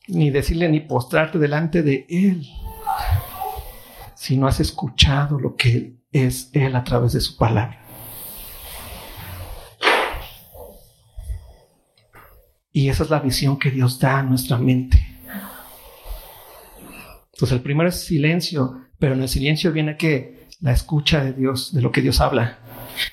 ni 0.10 0.30
decirle 0.30 0.68
ni 0.68 0.82
postrarte 0.82 1.40
delante 1.40 1.84
de 1.84 2.06
Él, 2.10 2.46
si 4.26 4.38
no 4.38 4.48
has 4.48 4.60
escuchado 4.60 5.40
lo 5.40 5.56
que 5.56 5.98
es 6.12 6.50
Él 6.54 6.76
a 6.76 6.84
través 6.84 7.14
de 7.14 7.22
su 7.22 7.38
palabra. 7.38 7.80
Y 12.72 12.90
esa 12.90 13.04
es 13.04 13.12
la 13.12 13.20
visión 13.20 13.60
que 13.60 13.70
Dios 13.70 14.00
da 14.00 14.18
a 14.18 14.24
nuestra 14.24 14.58
mente. 14.58 15.00
Entonces 17.34 17.52
el 17.52 17.62
primero 17.62 17.88
es 17.88 18.04
silencio, 18.04 18.88
pero 18.98 19.14
en 19.14 19.22
el 19.22 19.30
silencio 19.30 19.72
viene 19.72 19.96
que 19.96 20.48
la 20.60 20.72
escucha 20.72 21.24
de 21.24 21.34
Dios, 21.34 21.72
de 21.72 21.84
lo 21.84 21.92
que 21.92 22.02
Dios 22.02 22.20
habla. 22.20 22.58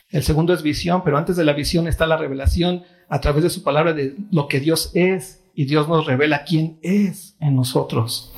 El 0.08 0.22
segundo 0.22 0.54
es 0.54 0.62
visión, 0.62 1.04
pero 1.04 1.18
antes 1.18 1.36
de 1.36 1.44
la 1.44 1.52
visión 1.52 1.88
está 1.88 2.06
la 2.06 2.16
revelación 2.16 2.84
a 3.10 3.20
través 3.20 3.42
de 3.42 3.50
su 3.50 3.62
palabra 3.62 3.92
de 3.92 4.16
lo 4.30 4.48
que 4.48 4.60
Dios 4.60 4.90
es 4.94 5.44
y 5.54 5.66
Dios 5.66 5.88
nos 5.88 6.06
revela 6.06 6.44
quién 6.44 6.78
es 6.80 7.36
en 7.38 7.54
nosotros. 7.54 8.31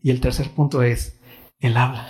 Y 0.00 0.10
el 0.10 0.20
tercer 0.20 0.50
punto 0.50 0.82
es, 0.82 1.20
Él 1.58 1.76
habla. 1.76 2.08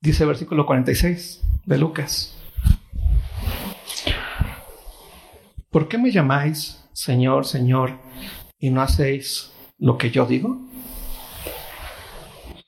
Dice 0.00 0.24
el 0.24 0.28
versículo 0.28 0.66
46 0.66 1.40
de 1.64 1.78
Lucas. 1.78 2.36
¿Por 5.70 5.88
qué 5.88 5.98
me 5.98 6.12
llamáis 6.12 6.84
Señor, 6.92 7.46
Señor, 7.46 7.98
y 8.58 8.70
no 8.70 8.82
hacéis 8.82 9.50
lo 9.78 9.98
que 9.98 10.10
yo 10.10 10.26
digo? 10.26 10.60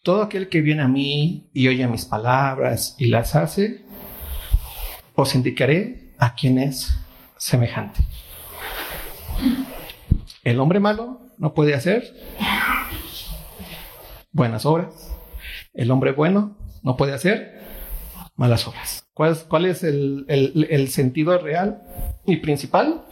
Todo 0.02 0.22
aquel 0.22 0.48
que 0.48 0.60
viene 0.60 0.82
a 0.82 0.88
mí 0.88 1.48
y 1.52 1.68
oye 1.68 1.86
mis 1.86 2.04
palabras 2.04 2.96
y 2.98 3.06
las 3.06 3.36
hace, 3.36 3.84
os 5.14 5.34
indicaré 5.34 6.14
a 6.18 6.34
quién 6.34 6.58
es 6.58 6.98
semejante. 7.36 8.00
El 10.46 10.60
hombre 10.60 10.78
malo 10.78 11.18
no 11.38 11.54
puede 11.54 11.74
hacer 11.74 12.14
buenas 14.30 14.64
obras. 14.64 15.12
El 15.74 15.90
hombre 15.90 16.12
bueno 16.12 16.56
no 16.84 16.96
puede 16.96 17.14
hacer 17.14 17.58
malas 18.36 18.64
obras. 18.68 19.08
¿Cuál, 19.12 19.66
es 19.66 19.82
el, 19.82 20.88
sentido 20.88 21.36
real 21.38 21.82
y 22.26 22.36
principal? 22.36 23.06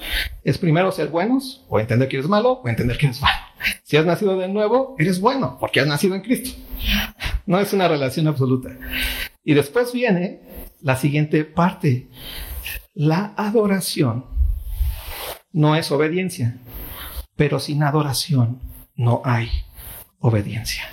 Es 0.45 0.59
primero 0.59 0.93
ser 0.93 1.09
buenos 1.09 1.67
o 1.69 1.81
entender 1.81 2.07
que 2.09 2.19
eres 2.19 2.29
malo 2.29 2.61
o 2.63 2.69
entender 2.69 2.99
que 2.99 3.07
eres 3.07 3.21
malo. 3.21 3.43
Si 3.83 3.97
has 3.97 4.07
nacido 4.07 4.39
de 4.39 4.47
nuevo, 4.47 4.95
eres 5.01 5.21
bueno 5.21 5.57
porque 5.59 5.81
has 5.81 5.89
nacido 5.89 6.15
en 6.15 6.21
Cristo. 6.21 6.57
No 7.47 7.59
es 7.59 7.73
una 7.73 7.89
relación 7.89 8.29
absoluta. 8.29 8.79
Y 9.43 9.55
después 9.55 9.93
viene 9.93 10.41
la 10.81 10.95
siguiente 10.95 11.45
parte. 11.45 12.07
La 12.95 13.35
adoración 13.37 14.25
no 15.55 15.75
es 15.77 15.91
obediencia, 15.91 16.61
pero 17.37 17.59
sin 17.59 17.83
adoración 17.83 18.61
no 18.97 19.23
hay 19.25 19.51
obediencia. 20.21 20.85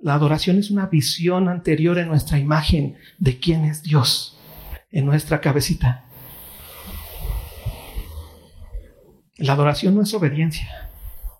La 0.00 0.14
adoración 0.14 0.58
es 0.58 0.70
una 0.70 0.86
visión 0.86 1.48
anterior 1.48 1.98
en 1.98 2.08
nuestra 2.08 2.38
imagen 2.38 2.96
de 3.18 3.38
quién 3.38 3.64
es 3.64 3.82
Dios, 3.82 4.38
en 4.90 5.06
nuestra 5.06 5.40
cabecita. 5.40 6.04
La 9.36 9.52
adoración 9.52 9.94
no 9.94 10.02
es 10.02 10.14
obediencia, 10.14 10.90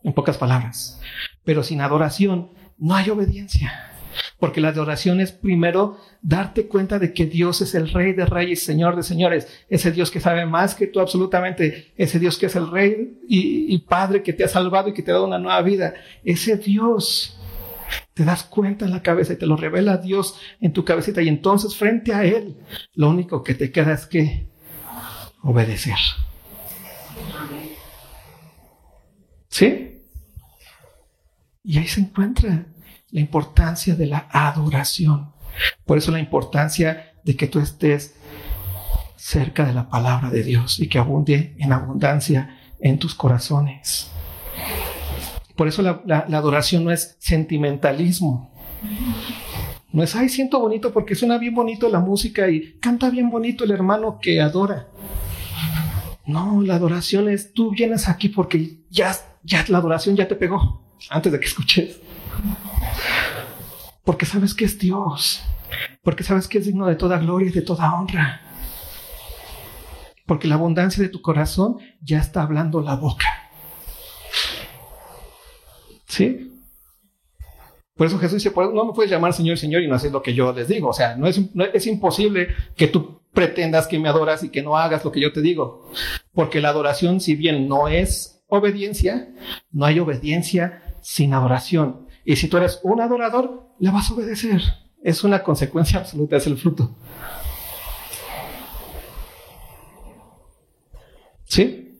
en 0.02 0.12
pocas 0.12 0.38
palabras. 0.38 1.00
Pero 1.44 1.62
sin 1.62 1.80
adoración 1.80 2.50
no 2.78 2.94
hay 2.94 3.10
obediencia. 3.10 3.90
Porque 4.38 4.60
la 4.60 4.68
adoración 4.68 5.20
es 5.20 5.32
primero 5.32 5.98
darte 6.22 6.66
cuenta 6.66 6.98
de 6.98 7.12
que 7.12 7.26
Dios 7.26 7.60
es 7.60 7.74
el 7.74 7.90
Rey 7.90 8.12
de 8.12 8.26
Reyes, 8.26 8.62
Señor 8.62 8.96
de 8.96 9.02
Señores, 9.02 9.48
ese 9.68 9.92
Dios 9.92 10.10
que 10.10 10.20
sabe 10.20 10.46
más 10.46 10.74
que 10.74 10.86
tú 10.86 11.00
absolutamente, 11.00 11.92
ese 11.96 12.18
Dios 12.18 12.38
que 12.38 12.46
es 12.46 12.56
el 12.56 12.70
Rey 12.70 13.18
y, 13.28 13.78
Padre 13.78 14.22
que 14.22 14.32
te 14.32 14.44
ha 14.44 14.48
salvado 14.48 14.88
y 14.88 14.92
que 14.92 15.02
te 15.02 15.10
ha 15.10 15.14
dado 15.14 15.26
una 15.26 15.38
nueva 15.38 15.62
vida. 15.62 15.94
Ese 16.24 16.56
Dios 16.56 17.38
te 18.14 18.24
das 18.24 18.44
cuenta 18.44 18.84
en 18.84 18.90
la 18.90 19.02
cabeza 19.02 19.32
y 19.32 19.36
te 19.36 19.46
lo 19.46 19.56
revela 19.56 19.96
Dios 19.96 20.38
en 20.60 20.72
tu 20.72 20.84
cabecita 20.84 21.22
y 21.22 21.28
entonces 21.28 21.74
frente 21.74 22.12
a 22.12 22.24
Él 22.24 22.56
lo 22.94 23.08
único 23.08 23.42
que 23.42 23.54
te 23.54 23.70
queda 23.70 23.94
es 23.94 24.06
que 24.06 24.46
obedecer. 25.42 25.96
¿Sí? 29.48 30.02
Y 31.64 31.78
ahí 31.78 31.86
se 31.86 32.00
encuentra 32.00 32.66
la 33.10 33.20
importancia 33.20 33.94
de 33.94 34.06
la 34.06 34.28
adoración. 34.30 35.32
Por 35.84 35.98
eso 35.98 36.12
la 36.12 36.20
importancia 36.20 37.12
de 37.24 37.36
que 37.36 37.46
tú 37.46 37.58
estés 37.58 38.14
cerca 39.16 39.64
de 39.64 39.72
la 39.72 39.88
palabra 39.88 40.30
de 40.30 40.42
Dios 40.42 40.80
y 40.80 40.88
que 40.88 40.98
abunde 40.98 41.54
en 41.58 41.72
abundancia 41.72 42.58
en 42.80 42.98
tus 42.98 43.14
corazones. 43.14 44.10
Por 45.56 45.66
eso 45.66 45.82
la, 45.82 46.18
adoración 46.18 46.84
no 46.84 46.92
es 46.92 47.16
sentimentalismo. 47.18 48.52
No 49.90 50.02
es, 50.02 50.14
ay, 50.14 50.28
siento 50.28 50.60
bonito 50.60 50.92
porque 50.92 51.14
suena 51.14 51.38
bien 51.38 51.54
bonito 51.54 51.88
la 51.88 51.98
música 51.98 52.48
y 52.48 52.78
canta 52.78 53.10
bien 53.10 53.30
bonito 53.30 53.64
el 53.64 53.72
hermano 53.72 54.18
que 54.20 54.40
adora. 54.40 54.88
No, 56.26 56.62
la 56.62 56.74
adoración 56.74 57.28
es, 57.28 57.52
tú 57.54 57.72
vienes 57.72 58.08
aquí 58.08 58.28
porque 58.28 58.82
ya, 58.90 59.16
ya 59.42 59.64
la 59.68 59.78
adoración 59.78 60.14
ya 60.14 60.28
te 60.28 60.36
pegó 60.36 60.82
antes 61.10 61.32
de 61.32 61.40
que 61.40 61.46
escuches. 61.46 61.98
Porque 64.08 64.24
sabes 64.24 64.54
que 64.54 64.64
es 64.64 64.78
Dios. 64.78 65.44
Porque 66.02 66.24
sabes 66.24 66.48
que 66.48 66.56
es 66.56 66.64
digno 66.64 66.86
de 66.86 66.96
toda 66.96 67.18
gloria 67.18 67.50
y 67.50 67.52
de 67.52 67.60
toda 67.60 67.92
honra. 67.92 68.40
Porque 70.24 70.48
la 70.48 70.54
abundancia 70.54 71.02
de 71.02 71.10
tu 71.10 71.20
corazón 71.20 71.76
ya 72.00 72.18
está 72.18 72.40
hablando 72.40 72.80
la 72.80 72.96
boca. 72.96 73.26
¿Sí? 76.06 76.58
Por 77.96 78.06
eso 78.06 78.18
Jesús 78.18 78.42
dice, 78.42 78.54
no 78.56 78.86
me 78.86 78.94
puedes 78.94 79.10
llamar 79.10 79.34
Señor, 79.34 79.58
Señor 79.58 79.82
y 79.82 79.88
no 79.88 79.96
hacer 79.96 80.10
lo 80.10 80.22
que 80.22 80.32
yo 80.32 80.54
les 80.54 80.68
digo. 80.68 80.88
O 80.88 80.94
sea, 80.94 81.14
no 81.14 81.26
es, 81.26 81.38
es 81.74 81.86
imposible 81.86 82.48
que 82.76 82.88
tú 82.88 83.20
pretendas 83.34 83.86
que 83.86 83.98
me 83.98 84.08
adoras 84.08 84.42
y 84.42 84.48
que 84.48 84.62
no 84.62 84.78
hagas 84.78 85.04
lo 85.04 85.12
que 85.12 85.20
yo 85.20 85.34
te 85.34 85.42
digo. 85.42 85.92
Porque 86.32 86.62
la 86.62 86.70
adoración, 86.70 87.20
si 87.20 87.36
bien 87.36 87.68
no 87.68 87.88
es 87.88 88.42
obediencia, 88.46 89.28
no 89.70 89.84
hay 89.84 89.98
obediencia 89.98 90.96
sin 91.02 91.34
adoración. 91.34 92.07
Y 92.28 92.36
si 92.36 92.46
tú 92.48 92.58
eres 92.58 92.78
un 92.82 93.00
adorador, 93.00 93.70
le 93.78 93.90
vas 93.90 94.10
a 94.10 94.12
obedecer. 94.12 94.60
Es 95.02 95.24
una 95.24 95.42
consecuencia 95.42 96.00
absoluta, 96.00 96.36
es 96.36 96.46
el 96.46 96.58
fruto. 96.58 96.94
¿Sí? 101.44 101.98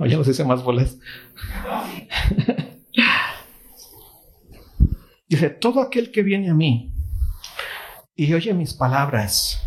O 0.00 0.06
ya 0.06 0.16
los 0.16 0.26
hice 0.26 0.42
más 0.44 0.64
bolas. 0.64 0.98
Dice, 5.28 5.50
todo 5.50 5.82
aquel 5.82 6.10
que 6.10 6.24
viene 6.24 6.50
a 6.50 6.54
mí 6.54 6.92
y 8.16 8.34
oye 8.34 8.52
mis 8.54 8.74
palabras 8.74 9.62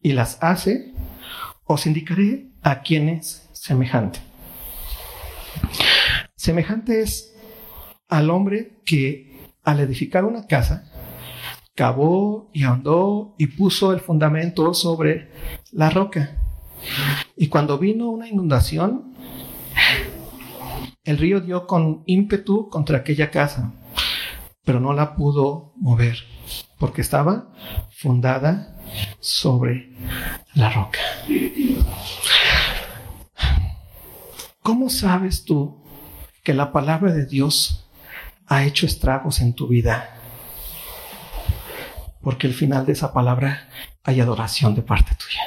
y 0.00 0.12
las 0.12 0.40
hace, 0.40 0.94
os 1.64 1.84
indicaré 1.84 2.46
a 2.62 2.82
quién 2.82 3.08
es 3.08 3.48
semejante. 3.52 4.20
Semejante 6.36 7.02
es 7.02 7.35
al 8.08 8.30
hombre 8.30 8.80
que 8.84 9.50
al 9.62 9.80
edificar 9.80 10.24
una 10.24 10.46
casa, 10.46 10.92
cavó 11.74 12.50
y 12.52 12.62
ahondó 12.62 13.34
y 13.38 13.48
puso 13.48 13.92
el 13.92 14.00
fundamento 14.00 14.72
sobre 14.74 15.30
la 15.72 15.90
roca. 15.90 16.40
Y 17.36 17.48
cuando 17.48 17.78
vino 17.78 18.08
una 18.08 18.28
inundación, 18.28 19.14
el 21.04 21.18
río 21.18 21.40
dio 21.40 21.66
con 21.66 22.02
ímpetu 22.06 22.68
contra 22.68 22.98
aquella 22.98 23.30
casa 23.30 23.72
pero 24.66 24.80
no 24.80 24.92
la 24.92 25.14
pudo 25.14 25.72
mover 25.76 26.18
porque 26.76 27.00
estaba 27.00 27.52
fundada 27.92 28.76
sobre 29.20 29.92
la 30.54 30.70
roca. 30.70 30.98
¿Cómo 34.60 34.90
sabes 34.90 35.44
tú 35.44 35.84
que 36.42 36.52
la 36.52 36.72
palabra 36.72 37.12
de 37.12 37.26
Dios 37.26 37.85
ha 38.46 38.64
hecho 38.64 38.86
estragos 38.86 39.40
en 39.40 39.54
tu 39.54 39.68
vida? 39.68 40.10
Porque 42.20 42.46
al 42.46 42.54
final 42.54 42.86
de 42.86 42.92
esa 42.92 43.12
palabra 43.12 43.68
hay 44.04 44.20
adoración 44.20 44.74
de 44.74 44.82
parte 44.82 45.12
tuya. 45.14 45.42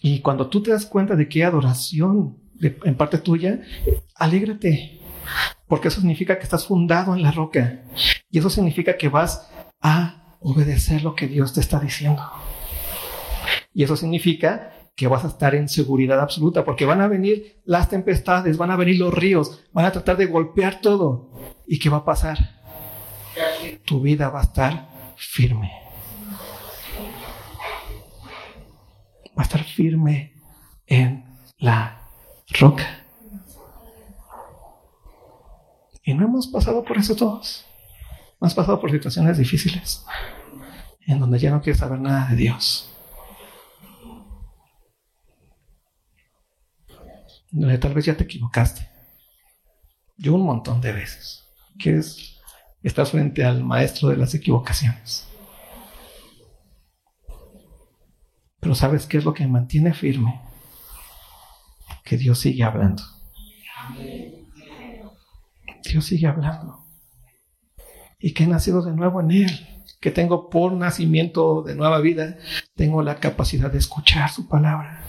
Y 0.00 0.20
cuando 0.20 0.48
tú 0.48 0.62
te 0.62 0.70
das 0.70 0.86
cuenta 0.86 1.16
de 1.16 1.28
que 1.28 1.40
hay 1.40 1.48
adoración 1.48 2.38
en 2.60 2.94
parte 2.94 3.18
tuya, 3.18 3.60
alégrate, 4.14 5.00
porque 5.66 5.88
eso 5.88 6.00
significa 6.00 6.36
que 6.36 6.44
estás 6.44 6.66
fundado 6.66 7.14
en 7.14 7.22
la 7.22 7.30
roca 7.30 7.82
y 8.30 8.38
eso 8.38 8.50
significa 8.50 8.96
que 8.96 9.08
vas 9.08 9.50
a 9.80 10.36
obedecer 10.40 11.02
lo 11.02 11.14
que 11.14 11.26
Dios 11.26 11.54
te 11.54 11.60
está 11.60 11.80
diciendo. 11.80 12.22
Y 13.72 13.82
eso 13.82 13.96
significa 13.96 14.72
que 14.96 15.08
vas 15.08 15.24
a 15.24 15.28
estar 15.28 15.54
en 15.54 15.68
seguridad 15.68 16.20
absoluta, 16.20 16.64
porque 16.64 16.86
van 16.86 17.00
a 17.00 17.08
venir 17.08 17.60
las 17.64 17.88
tempestades, 17.88 18.56
van 18.56 18.70
a 18.70 18.76
venir 18.76 18.98
los 18.98 19.12
ríos, 19.12 19.64
van 19.72 19.86
a 19.86 19.92
tratar 19.92 20.16
de 20.16 20.26
golpear 20.26 20.80
todo. 20.80 21.30
¿Y 21.66 21.78
qué 21.78 21.88
va 21.88 21.98
a 21.98 22.04
pasar? 22.04 22.38
Tu 23.84 24.00
vida 24.00 24.28
va 24.28 24.40
a 24.40 24.44
estar 24.44 24.88
firme. 25.16 25.72
Va 29.36 29.42
a 29.42 29.42
estar 29.42 29.64
firme 29.64 30.34
en 30.86 31.24
la 31.58 32.08
roca. 32.60 33.00
Y 36.04 36.14
no 36.14 36.26
hemos 36.26 36.46
pasado 36.46 36.84
por 36.84 36.98
eso 36.98 37.16
todos. 37.16 37.64
Hemos 38.40 38.54
pasado 38.54 38.80
por 38.80 38.90
situaciones 38.92 39.38
difíciles, 39.38 40.04
en 41.06 41.18
donde 41.18 41.38
ya 41.38 41.50
no 41.50 41.62
quieres 41.62 41.80
saber 41.80 41.98
nada 41.98 42.28
de 42.30 42.36
Dios. 42.36 42.93
Tal 47.80 47.94
vez 47.94 48.04
ya 48.04 48.16
te 48.16 48.24
equivocaste. 48.24 48.88
Yo 50.16 50.34
un 50.34 50.44
montón 50.44 50.80
de 50.80 50.92
veces. 50.92 51.44
Quieres, 51.78 52.38
estás 52.82 53.10
frente 53.10 53.44
al 53.44 53.64
maestro 53.64 54.08
de 54.08 54.16
las 54.16 54.34
equivocaciones. 54.34 55.28
Pero 58.60 58.74
¿sabes 58.74 59.06
qué 59.06 59.18
es 59.18 59.24
lo 59.24 59.34
que 59.34 59.46
mantiene 59.46 59.92
firme? 59.92 60.40
Que 62.04 62.16
Dios 62.16 62.38
sigue 62.38 62.64
hablando. 62.64 63.02
Dios 65.84 66.04
sigue 66.04 66.26
hablando. 66.26 66.84
Y 68.18 68.32
que 68.32 68.44
he 68.44 68.46
nacido 68.46 68.82
de 68.82 68.92
nuevo 68.92 69.20
en 69.20 69.32
Él, 69.32 69.84
que 70.00 70.10
tengo 70.10 70.48
por 70.48 70.72
nacimiento 70.72 71.62
de 71.62 71.74
nueva 71.74 72.00
vida, 72.00 72.38
tengo 72.74 73.02
la 73.02 73.16
capacidad 73.16 73.70
de 73.70 73.78
escuchar 73.78 74.30
su 74.30 74.48
palabra. 74.48 75.02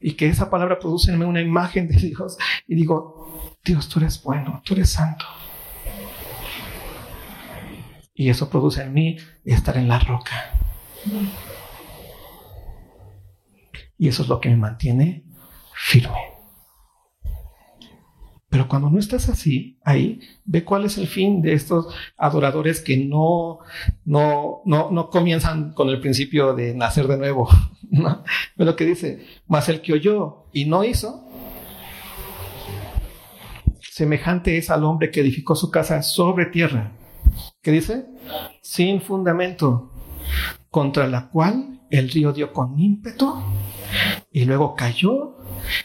Y 0.00 0.12
que 0.12 0.28
esa 0.28 0.48
palabra 0.50 0.78
produce 0.78 1.12
en 1.12 1.18
mí 1.18 1.24
una 1.24 1.40
imagen 1.40 1.88
de 1.88 1.96
Dios. 1.96 2.36
Y 2.66 2.74
digo, 2.74 3.56
Dios, 3.64 3.88
tú 3.88 3.98
eres 3.98 4.22
bueno, 4.22 4.62
tú 4.64 4.74
eres 4.74 4.90
santo. 4.90 5.24
Y 8.14 8.28
eso 8.30 8.48
produce 8.50 8.82
en 8.82 8.92
mí 8.92 9.16
estar 9.44 9.76
en 9.76 9.88
la 9.88 9.98
roca. 9.98 10.54
Y 13.96 14.08
eso 14.08 14.22
es 14.22 14.28
lo 14.28 14.40
que 14.40 14.48
me 14.48 14.56
mantiene 14.56 15.24
firme. 15.74 16.37
Pero 18.58 18.68
cuando 18.68 18.90
no 18.90 18.98
estás 18.98 19.28
así, 19.28 19.78
ahí, 19.84 20.18
ve 20.44 20.64
cuál 20.64 20.84
es 20.84 20.98
el 20.98 21.06
fin 21.06 21.40
de 21.42 21.52
estos 21.52 21.94
adoradores 22.16 22.80
que 22.80 22.96
no, 22.96 23.60
no, 24.04 24.62
no, 24.64 24.90
no 24.90 25.10
comienzan 25.10 25.74
con 25.74 25.88
el 25.90 26.00
principio 26.00 26.54
de 26.54 26.74
nacer 26.74 27.06
de 27.06 27.18
nuevo. 27.18 27.48
Ve 28.56 28.64
lo 28.64 28.74
que 28.74 28.84
dice, 28.84 29.24
mas 29.46 29.68
el 29.68 29.80
que 29.80 29.92
oyó 29.92 30.46
y 30.52 30.64
no 30.64 30.82
hizo, 30.82 31.24
semejante 33.80 34.58
es 34.58 34.70
al 34.70 34.82
hombre 34.82 35.12
que 35.12 35.20
edificó 35.20 35.54
su 35.54 35.70
casa 35.70 36.02
sobre 36.02 36.46
tierra. 36.46 36.90
¿Qué 37.62 37.70
dice? 37.70 38.06
Sin 38.60 39.00
fundamento, 39.00 39.92
contra 40.68 41.06
la 41.06 41.28
cual 41.28 41.82
el 41.90 42.10
río 42.10 42.32
dio 42.32 42.52
con 42.52 42.76
ímpetu 42.76 43.40
y 44.32 44.46
luego 44.46 44.74
cayó 44.74 45.36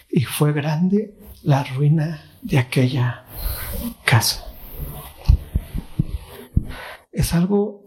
y 0.10 0.24
fue 0.24 0.54
grande 0.54 1.14
la 1.44 1.64
ruina 1.66 2.33
de 2.44 2.60
aquella 2.60 3.26
casa. 4.06 4.46
Es 7.12 7.34
algo 7.34 7.84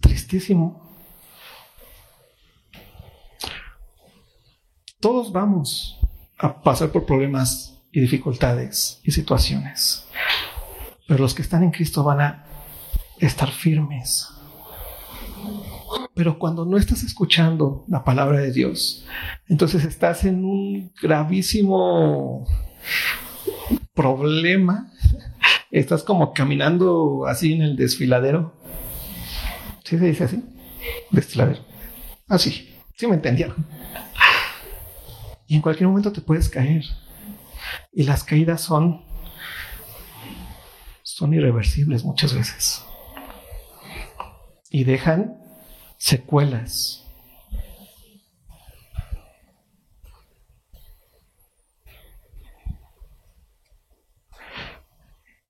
tristísimo 0.00 0.84
Todos 5.04 5.32
vamos 5.32 6.00
a 6.38 6.62
pasar 6.62 6.90
por 6.90 7.04
problemas 7.04 7.78
y 7.92 8.00
dificultades 8.00 9.02
y 9.04 9.10
situaciones. 9.10 10.06
Pero 11.06 11.20
los 11.20 11.34
que 11.34 11.42
están 11.42 11.62
en 11.62 11.72
Cristo 11.72 12.02
van 12.02 12.22
a 12.22 12.46
estar 13.18 13.50
firmes. 13.50 14.26
Pero 16.14 16.38
cuando 16.38 16.64
no 16.64 16.78
estás 16.78 17.02
escuchando 17.02 17.84
la 17.86 18.02
palabra 18.02 18.38
de 18.38 18.50
Dios, 18.50 19.04
entonces 19.46 19.84
estás 19.84 20.24
en 20.24 20.42
un 20.42 20.90
gravísimo 21.02 22.46
problema. 23.94 24.92
Estás 25.70 26.02
como 26.02 26.32
caminando 26.32 27.26
así 27.26 27.54
en 27.54 27.62
el 27.62 27.76
desfiladero. 27.76 28.54
¿Sí 29.84 29.98
se 29.98 30.04
dice 30.04 30.24
así? 30.24 30.44
Desfiladero. 31.10 31.60
Así. 32.28 32.74
¿Sí 32.96 33.06
me 33.06 33.14
entendieron? 33.14 33.66
Y 35.46 35.56
en 35.56 35.62
cualquier 35.62 35.88
momento 35.88 36.12
te 36.12 36.20
puedes 36.20 36.48
caer. 36.48 36.84
Y 37.92 38.04
las 38.04 38.24
caídas 38.24 38.60
son 38.60 39.04
son 41.02 41.32
irreversibles 41.32 42.04
muchas 42.04 42.34
veces. 42.34 42.84
Y 44.68 44.82
dejan 44.82 45.38
secuelas. 45.96 47.03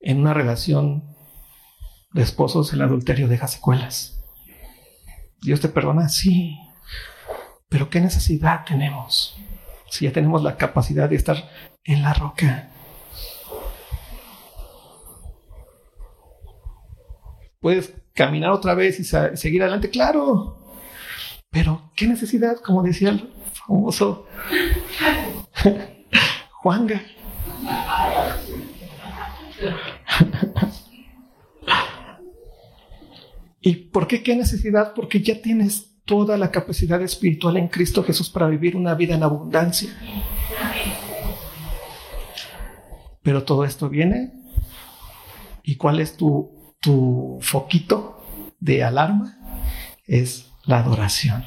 En 0.06 0.20
una 0.20 0.34
relación 0.34 1.02
de 2.12 2.22
esposos 2.22 2.70
el 2.74 2.82
adulterio 2.82 3.26
deja 3.26 3.48
secuelas. 3.48 4.22
Dios 5.40 5.62
te 5.62 5.70
perdona, 5.70 6.10
sí, 6.10 6.58
pero 7.70 7.88
¿qué 7.88 8.02
necesidad 8.02 8.66
tenemos? 8.66 9.34
Si 9.88 10.04
ya 10.04 10.12
tenemos 10.12 10.42
la 10.42 10.58
capacidad 10.58 11.08
de 11.08 11.16
estar 11.16 11.48
en 11.84 12.02
la 12.02 12.12
roca. 12.12 12.68
Puedes 17.60 17.94
caminar 18.12 18.50
otra 18.50 18.74
vez 18.74 19.00
y 19.00 19.04
seguir 19.04 19.62
adelante, 19.62 19.88
claro. 19.88 20.76
Pero, 21.48 21.90
¿qué 21.96 22.06
necesidad? 22.06 22.58
Como 22.58 22.82
decía 22.82 23.08
el 23.08 23.32
famoso 23.54 24.26
Juanga. 26.62 27.00
¿Y 33.60 33.76
por 33.76 34.06
qué 34.06 34.22
qué 34.22 34.36
necesidad? 34.36 34.92
Porque 34.94 35.22
ya 35.22 35.40
tienes 35.40 35.90
toda 36.04 36.36
la 36.36 36.50
capacidad 36.50 37.00
espiritual 37.00 37.56
en 37.56 37.68
Cristo 37.68 38.04
Jesús 38.04 38.28
para 38.28 38.48
vivir 38.48 38.76
una 38.76 38.94
vida 38.94 39.14
en 39.14 39.22
abundancia. 39.22 39.90
Pero 43.22 43.44
todo 43.44 43.64
esto 43.64 43.88
viene. 43.88 44.32
¿Y 45.62 45.76
cuál 45.76 46.00
es 46.00 46.16
tu 46.16 46.54
tu 46.84 47.38
foquito 47.40 48.22
de 48.60 48.84
alarma 48.84 49.38
es 50.06 50.50
la 50.64 50.80
adoración. 50.80 51.46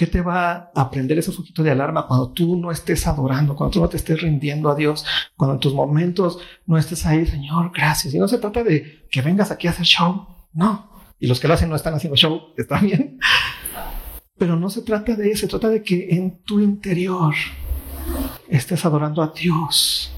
¿Qué 0.00 0.06
te 0.06 0.22
va 0.22 0.70
a 0.74 0.80
aprender 0.80 1.18
ese 1.18 1.30
foquito 1.30 1.62
de 1.62 1.72
alarma 1.72 2.06
cuando 2.06 2.30
tú 2.30 2.56
no 2.56 2.70
estés 2.70 3.06
adorando, 3.06 3.54
cuando 3.54 3.74
tú 3.74 3.80
no 3.80 3.88
te 3.90 3.98
estés 3.98 4.22
rindiendo 4.22 4.70
a 4.70 4.74
Dios, 4.74 5.04
cuando 5.36 5.56
en 5.56 5.60
tus 5.60 5.74
momentos 5.74 6.38
no 6.64 6.78
estés 6.78 7.04
ahí, 7.04 7.26
Señor, 7.26 7.70
gracias? 7.70 8.14
Y 8.14 8.18
no 8.18 8.26
se 8.26 8.38
trata 8.38 8.64
de 8.64 9.06
que 9.10 9.20
vengas 9.20 9.50
aquí 9.50 9.66
a 9.66 9.72
hacer 9.72 9.84
show, 9.84 10.26
no. 10.54 10.90
Y 11.18 11.26
los 11.26 11.38
que 11.38 11.48
lo 11.48 11.52
hacen 11.52 11.68
no 11.68 11.76
están 11.76 11.92
haciendo 11.92 12.16
show, 12.16 12.40
está 12.56 12.80
bien. 12.80 13.18
Pero 14.38 14.56
no 14.56 14.70
se 14.70 14.80
trata 14.80 15.14
de 15.16 15.32
eso, 15.32 15.42
se 15.42 15.48
trata 15.48 15.68
de 15.68 15.82
que 15.82 16.08
en 16.12 16.42
tu 16.44 16.60
interior 16.60 17.34
estés 18.48 18.86
adorando 18.86 19.20
a 19.22 19.34
Dios 19.36 20.14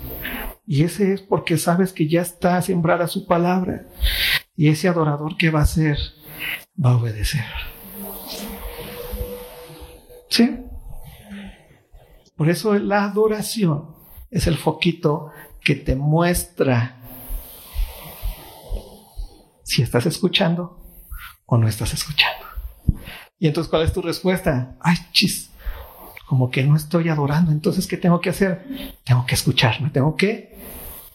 y 0.64 0.84
ese 0.84 1.12
es 1.12 1.22
porque 1.22 1.58
sabes 1.58 1.92
que 1.92 2.06
ya 2.06 2.20
está 2.20 2.62
sembrada 2.62 3.08
su 3.08 3.26
palabra. 3.26 3.88
Y 4.54 4.68
ese 4.68 4.86
adorador 4.86 5.36
que 5.36 5.50
va 5.50 5.58
a 5.58 5.64
hacer, 5.64 5.98
va 6.78 6.92
a 6.92 6.98
obedecer. 6.98 7.71
¿Sí? 10.32 10.64
Por 12.36 12.48
eso 12.48 12.78
la 12.78 13.04
adoración 13.04 13.94
es 14.30 14.46
el 14.46 14.56
foquito 14.56 15.30
que 15.62 15.74
te 15.74 15.94
muestra 15.94 16.96
si 19.62 19.82
estás 19.82 20.06
escuchando 20.06 20.80
o 21.44 21.58
no 21.58 21.68
estás 21.68 21.92
escuchando. 21.92 22.46
Y 23.38 23.46
entonces, 23.46 23.68
¿cuál 23.68 23.82
es 23.82 23.92
tu 23.92 24.00
respuesta? 24.00 24.74
Ay, 24.80 24.96
chis, 25.12 25.50
como 26.26 26.50
que 26.50 26.64
no 26.64 26.76
estoy 26.76 27.10
adorando. 27.10 27.52
Entonces, 27.52 27.86
¿qué 27.86 27.98
tengo 27.98 28.22
que 28.22 28.30
hacer? 28.30 28.96
Tengo 29.04 29.26
que 29.26 29.34
escucharme, 29.34 29.90
tengo 29.90 30.16
que 30.16 30.56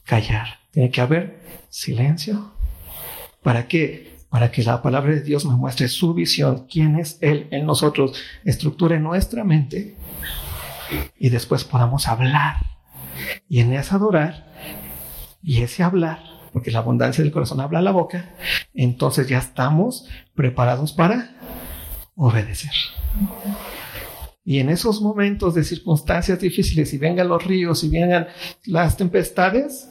callar. 0.04 0.60
Tiene 0.70 0.92
que 0.92 1.02
haber 1.02 1.42
silencio. 1.72 2.52
¿Para 3.42 3.68
qué? 3.68 4.17
Para 4.30 4.52
que 4.52 4.64
la 4.64 4.82
palabra 4.82 5.14
de 5.14 5.22
Dios 5.22 5.46
me 5.46 5.56
muestre 5.56 5.88
su 5.88 6.14
visión, 6.14 6.68
quién 6.70 7.00
es 7.00 7.18
Él 7.22 7.48
en 7.52 7.66
nosotros, 7.66 8.18
estructure 8.44 9.00
nuestra 9.00 9.44
mente 9.44 9.96
y 11.18 11.30
después 11.30 11.64
podamos 11.64 12.08
hablar. 12.08 12.58
Y 13.48 13.62
en 13.62 13.74
ese 13.74 13.96
adorar 13.96 14.48
y 15.42 15.62
ese 15.62 15.84
hablar, 15.84 16.20
porque 16.52 16.72
la 16.72 16.80
abundancia 16.80 17.24
del 17.24 17.32
corazón 17.32 17.62
habla 17.62 17.82
la 17.82 17.92
boca, 17.92 18.30
entonces 18.74 19.28
ya 19.28 19.38
estamos 19.38 20.08
preparados 20.36 20.92
para 20.92 21.32
obedecer. 22.16 22.74
Y 24.44 24.60
en 24.60 24.70
esos 24.70 25.02
momentos 25.02 25.56
de 25.56 25.64
circunstancias 25.64 26.40
difíciles, 26.40 26.90
si 26.90 26.98
vengan 26.98 27.28
los 27.28 27.44
ríos, 27.44 27.80
si 27.80 27.90
vengan 27.90 28.28
las 28.66 28.98
tempestades, 28.98 29.90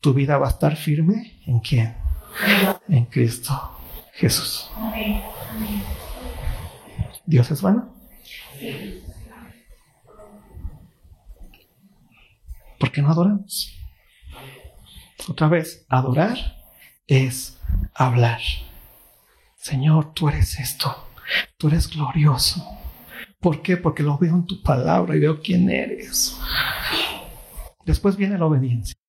tu 0.00 0.12
vida 0.12 0.38
va 0.38 0.46
a 0.46 0.50
estar 0.50 0.76
firme 0.76 1.40
en 1.46 1.60
quién? 1.60 1.94
En 2.88 3.06
Cristo 3.06 3.75
Jesús. 4.16 4.70
Dios 7.26 7.50
es 7.50 7.60
bueno. 7.60 7.94
¿Por 12.78 12.92
qué 12.92 13.02
no 13.02 13.10
adoramos? 13.10 13.72
Otra 15.28 15.48
vez, 15.48 15.84
adorar 15.88 16.38
es 17.06 17.60
hablar. 17.94 18.40
Señor, 19.56 20.14
tú 20.14 20.28
eres 20.28 20.58
esto. 20.60 21.08
Tú 21.56 21.68
eres 21.68 21.90
glorioso. 21.90 22.64
¿Por 23.40 23.60
qué? 23.62 23.76
Porque 23.76 24.02
lo 24.02 24.16
veo 24.18 24.34
en 24.34 24.46
tu 24.46 24.62
palabra 24.62 25.16
y 25.16 25.20
veo 25.20 25.40
quién 25.40 25.68
eres. 25.68 26.38
Después 27.84 28.16
viene 28.16 28.38
la 28.38 28.46
obediencia. 28.46 28.96